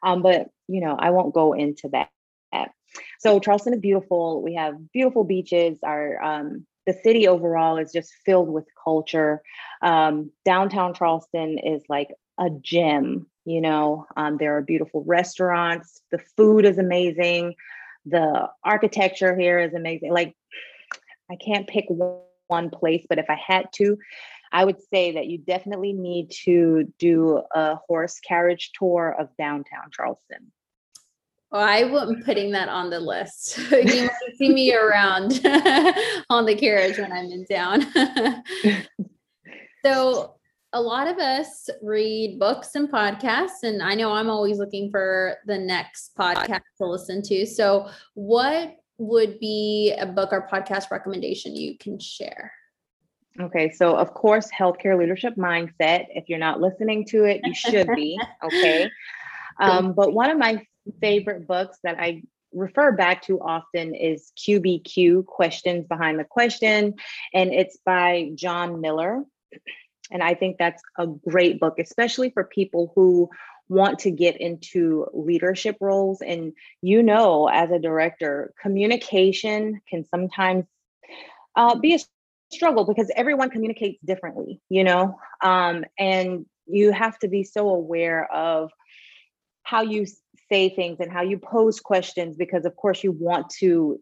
Um, 0.02 0.22
but 0.22 0.48
you 0.66 0.80
know, 0.80 0.96
I 0.98 1.10
won't 1.10 1.34
go 1.34 1.52
into 1.52 1.88
that. 1.92 2.08
So 3.20 3.38
Charleston 3.38 3.74
is 3.74 3.80
beautiful. 3.80 4.42
We 4.42 4.54
have 4.54 4.74
beautiful 4.92 5.22
beaches. 5.22 5.78
Our 5.84 6.20
um, 6.22 6.66
the 6.86 6.92
city 6.92 7.28
overall 7.28 7.78
is 7.78 7.92
just 7.92 8.12
filled 8.24 8.48
with 8.48 8.64
culture. 8.82 9.42
Um, 9.82 10.30
downtown 10.44 10.94
Charleston 10.94 11.58
is 11.58 11.82
like 11.88 12.08
a 12.38 12.50
gem. 12.50 13.26
You 13.44 13.60
know, 13.60 14.06
um, 14.16 14.36
there 14.38 14.56
are 14.56 14.62
beautiful 14.62 15.04
restaurants. 15.04 16.02
The 16.10 16.20
food 16.36 16.64
is 16.64 16.78
amazing. 16.78 17.54
The 18.06 18.48
architecture 18.64 19.36
here 19.36 19.58
is 19.58 19.74
amazing. 19.74 20.12
Like, 20.12 20.34
I 21.30 21.36
can't 21.36 21.68
pick 21.68 21.86
one 22.48 22.70
place, 22.70 23.06
but 23.08 23.18
if 23.18 23.26
I 23.28 23.34
had 23.34 23.72
to, 23.74 23.96
I 24.52 24.64
would 24.64 24.80
say 24.92 25.12
that 25.12 25.26
you 25.26 25.38
definitely 25.38 25.92
need 25.92 26.32
to 26.44 26.92
do 26.98 27.42
a 27.54 27.76
horse 27.88 28.18
carriage 28.20 28.72
tour 28.76 29.14
of 29.18 29.28
downtown 29.36 29.90
Charleston. 29.92 30.50
Well, 31.50 31.62
I 31.62 31.82
wasn't 31.84 32.24
putting 32.24 32.52
that 32.52 32.68
on 32.68 32.90
the 32.90 33.00
list. 33.00 33.58
you 33.72 34.02
might 34.02 34.36
see 34.36 34.50
me 34.50 34.74
around 34.74 35.40
on 36.30 36.46
the 36.46 36.54
carriage 36.54 36.98
when 36.98 37.12
I'm 37.12 37.26
in 37.26 37.44
town. 37.46 37.86
so, 39.84 40.36
a 40.72 40.80
lot 40.80 41.08
of 41.08 41.18
us 41.18 41.68
read 41.82 42.38
books 42.38 42.76
and 42.76 42.88
podcasts, 42.88 43.64
and 43.64 43.82
I 43.82 43.96
know 43.96 44.12
I'm 44.12 44.30
always 44.30 44.58
looking 44.58 44.88
for 44.92 45.38
the 45.46 45.58
next 45.58 46.12
podcast 46.16 46.60
to 46.78 46.86
listen 46.86 47.22
to. 47.22 47.44
So, 47.44 47.90
what 48.14 48.76
would 48.98 49.40
be 49.40 49.92
a 49.98 50.06
book 50.06 50.32
or 50.32 50.46
podcast 50.46 50.92
recommendation 50.92 51.56
you 51.56 51.76
can 51.78 51.98
share? 51.98 52.52
Okay, 53.40 53.70
so 53.70 53.96
of 53.96 54.14
course, 54.14 54.48
healthcare 54.56 54.96
leadership 54.96 55.34
mindset. 55.34 56.06
If 56.10 56.28
you're 56.28 56.38
not 56.38 56.60
listening 56.60 57.04
to 57.06 57.24
it, 57.24 57.40
you 57.42 57.54
should 57.54 57.88
be. 57.96 58.20
Okay. 58.44 58.88
Um, 59.58 59.92
but 59.92 60.12
one 60.14 60.30
of 60.30 60.38
my 60.38 60.64
favorite 61.00 61.46
books 61.46 61.78
that 61.84 61.98
I 61.98 62.22
refer 62.52 62.92
back 62.92 63.22
to 63.22 63.40
often 63.40 63.94
is 63.94 64.32
QBQ 64.38 65.26
Questions 65.26 65.86
Behind 65.86 66.18
the 66.18 66.24
Question, 66.24 66.94
and 67.32 67.52
it's 67.52 67.78
by 67.84 68.30
John 68.34 68.80
Miller. 68.80 69.22
And 70.10 70.22
I 70.22 70.34
think 70.34 70.58
that's 70.58 70.82
a 70.98 71.06
great 71.06 71.60
book, 71.60 71.78
especially 71.78 72.30
for 72.30 72.44
people 72.44 72.92
who 72.94 73.30
want 73.68 74.00
to 74.00 74.10
get 74.10 74.40
into 74.40 75.06
leadership 75.12 75.76
roles. 75.80 76.20
And 76.20 76.52
you 76.82 77.02
know, 77.02 77.46
as 77.46 77.70
a 77.70 77.78
director, 77.78 78.52
communication 78.60 79.80
can 79.88 80.04
sometimes 80.04 80.64
uh, 81.54 81.76
be 81.76 81.94
a 81.94 81.98
struggle 82.52 82.84
because 82.84 83.10
everyone 83.14 83.50
communicates 83.50 84.00
differently, 84.04 84.60
you 84.68 84.82
know, 84.82 85.16
um, 85.40 85.84
and 85.98 86.46
you 86.66 86.92
have 86.92 87.18
to 87.20 87.28
be 87.28 87.44
so 87.44 87.68
aware 87.68 88.30
of 88.32 88.70
how 89.62 89.82
you 89.82 90.06
say 90.50 90.68
things 90.68 90.98
and 91.00 91.12
how 91.12 91.22
you 91.22 91.38
pose 91.38 91.80
questions 91.80 92.36
because 92.36 92.64
of 92.64 92.76
course 92.76 93.02
you 93.04 93.12
want 93.12 93.48
to 93.50 94.00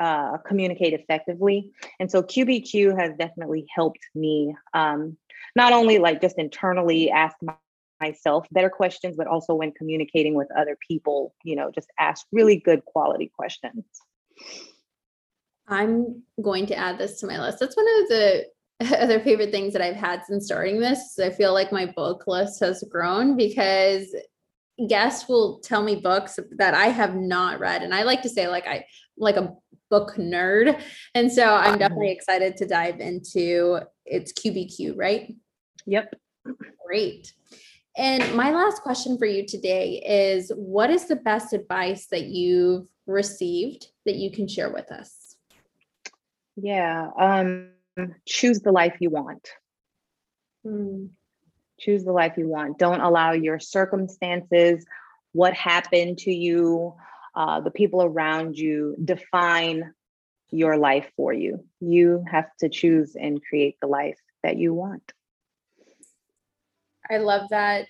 uh, 0.00 0.38
communicate 0.46 0.92
effectively 0.92 1.70
and 1.98 2.10
so 2.10 2.22
qbq 2.22 2.98
has 2.98 3.12
definitely 3.18 3.66
helped 3.74 3.98
me 4.14 4.54
um, 4.74 5.16
not 5.56 5.72
only 5.72 5.98
like 5.98 6.20
just 6.20 6.38
internally 6.38 7.10
ask 7.10 7.36
my, 7.42 7.54
myself 8.00 8.46
better 8.52 8.70
questions 8.70 9.16
but 9.16 9.26
also 9.26 9.54
when 9.54 9.72
communicating 9.72 10.34
with 10.34 10.48
other 10.56 10.76
people 10.86 11.34
you 11.42 11.56
know 11.56 11.70
just 11.74 11.88
ask 11.98 12.26
really 12.30 12.56
good 12.56 12.84
quality 12.84 13.30
questions 13.34 13.84
i'm 15.66 16.22
going 16.40 16.64
to 16.64 16.76
add 16.76 16.96
this 16.96 17.18
to 17.18 17.26
my 17.26 17.40
list 17.40 17.58
that's 17.58 17.76
one 17.76 17.86
of 18.02 18.08
the 18.08 18.44
other 19.00 19.18
favorite 19.20 19.50
things 19.50 19.72
that 19.72 19.82
I've 19.82 19.96
had 19.96 20.24
since 20.24 20.46
starting 20.46 20.78
this. 20.78 21.18
I 21.18 21.30
feel 21.30 21.52
like 21.52 21.72
my 21.72 21.86
book 21.86 22.24
list 22.28 22.60
has 22.60 22.84
grown 22.88 23.36
because 23.36 24.14
guests 24.86 25.28
will 25.28 25.58
tell 25.60 25.82
me 25.82 25.96
books 25.96 26.38
that 26.52 26.74
I 26.74 26.86
have 26.86 27.16
not 27.16 27.58
read. 27.58 27.82
And 27.82 27.94
I 27.94 28.02
like 28.04 28.22
to 28.22 28.28
say 28.28 28.48
like 28.48 28.66
I 28.66 28.84
like 29.16 29.36
a 29.36 29.54
book 29.90 30.14
nerd. 30.16 30.80
And 31.14 31.32
so 31.32 31.44
I'm 31.44 31.72
mm-hmm. 31.72 31.78
definitely 31.78 32.12
excited 32.12 32.56
to 32.58 32.66
dive 32.66 33.00
into 33.00 33.80
it's 34.04 34.32
QBQ, 34.32 34.94
right? 34.96 35.34
Yep. 35.86 36.14
Great. 36.86 37.32
And 37.96 38.34
my 38.36 38.52
last 38.52 38.82
question 38.82 39.18
for 39.18 39.26
you 39.26 39.44
today 39.44 40.02
is 40.06 40.52
what 40.54 40.90
is 40.90 41.08
the 41.08 41.16
best 41.16 41.52
advice 41.52 42.06
that 42.12 42.26
you've 42.26 42.86
received 43.06 43.88
that 44.06 44.14
you 44.14 44.30
can 44.30 44.46
share 44.46 44.72
with 44.72 44.92
us? 44.92 45.36
Yeah, 46.56 47.10
um 47.18 47.70
choose 48.26 48.60
the 48.60 48.70
life 48.70 48.96
you 49.00 49.10
want. 49.10 49.48
Hmm 50.64 51.06
choose 51.78 52.04
the 52.04 52.12
life 52.12 52.34
you 52.36 52.48
want. 52.48 52.78
Don't 52.78 53.00
allow 53.00 53.32
your 53.32 53.58
circumstances, 53.58 54.84
what 55.32 55.54
happened 55.54 56.18
to 56.18 56.32
you, 56.32 56.94
uh, 57.34 57.60
the 57.60 57.70
people 57.70 58.02
around 58.02 58.58
you 58.58 58.96
define 59.04 59.92
your 60.50 60.76
life 60.76 61.10
for 61.16 61.32
you. 61.32 61.64
You 61.80 62.24
have 62.30 62.50
to 62.60 62.68
choose 62.68 63.14
and 63.14 63.42
create 63.42 63.76
the 63.80 63.86
life 63.86 64.18
that 64.42 64.56
you 64.56 64.74
want. 64.74 65.12
I 67.10 67.18
love 67.18 67.48
that. 67.50 67.86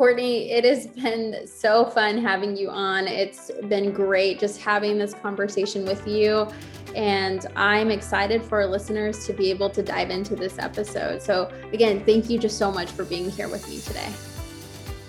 Courtney, 0.00 0.50
it 0.50 0.64
has 0.64 0.86
been 0.86 1.46
so 1.46 1.84
fun 1.84 2.16
having 2.16 2.56
you 2.56 2.70
on. 2.70 3.06
It's 3.06 3.50
been 3.68 3.92
great 3.92 4.40
just 4.40 4.58
having 4.58 4.96
this 4.96 5.12
conversation 5.12 5.84
with 5.84 6.08
you. 6.08 6.48
And 6.96 7.44
I'm 7.54 7.90
excited 7.90 8.42
for 8.42 8.62
our 8.62 8.66
listeners 8.66 9.26
to 9.26 9.34
be 9.34 9.50
able 9.50 9.68
to 9.68 9.82
dive 9.82 10.08
into 10.08 10.34
this 10.34 10.58
episode. 10.58 11.20
So, 11.20 11.52
again, 11.74 12.02
thank 12.06 12.30
you 12.30 12.38
just 12.38 12.56
so 12.56 12.72
much 12.72 12.90
for 12.92 13.04
being 13.04 13.30
here 13.30 13.50
with 13.50 13.68
me 13.68 13.78
today. 13.78 14.08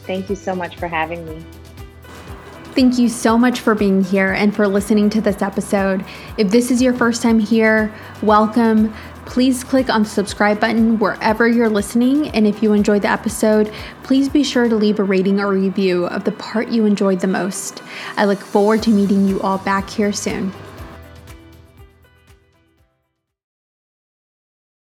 Thank 0.03 0.29
you 0.29 0.35
so 0.35 0.53
much 0.53 0.75
for 0.75 0.89
having 0.89 1.23
me. 1.23 1.41
Thank 2.73 2.97
you 2.99 3.07
so 3.07 3.37
much 3.37 3.61
for 3.61 3.75
being 3.75 4.03
here 4.03 4.33
and 4.33 4.53
for 4.53 4.67
listening 4.67 5.09
to 5.11 5.21
this 5.21 5.41
episode. 5.41 6.03
If 6.37 6.51
this 6.51 6.69
is 6.69 6.81
your 6.81 6.93
first 6.93 7.21
time 7.21 7.39
here, 7.39 7.93
welcome. 8.21 8.93
Please 9.31 9.63
click 9.63 9.89
on 9.89 10.03
the 10.03 10.09
subscribe 10.09 10.59
button 10.59 10.99
wherever 10.99 11.47
you're 11.47 11.69
listening. 11.69 12.27
And 12.31 12.45
if 12.45 12.61
you 12.61 12.73
enjoyed 12.73 13.03
the 13.03 13.09
episode, 13.09 13.71
please 14.03 14.27
be 14.27 14.43
sure 14.43 14.67
to 14.67 14.75
leave 14.75 14.99
a 14.99 15.03
rating 15.03 15.39
or 15.39 15.53
review 15.53 16.05
of 16.07 16.25
the 16.25 16.33
part 16.33 16.67
you 16.67 16.85
enjoyed 16.85 17.21
the 17.21 17.27
most. 17.27 17.81
I 18.17 18.25
look 18.25 18.41
forward 18.41 18.83
to 18.83 18.89
meeting 18.89 19.25
you 19.29 19.39
all 19.39 19.59
back 19.59 19.89
here 19.89 20.11
soon. 20.11 20.51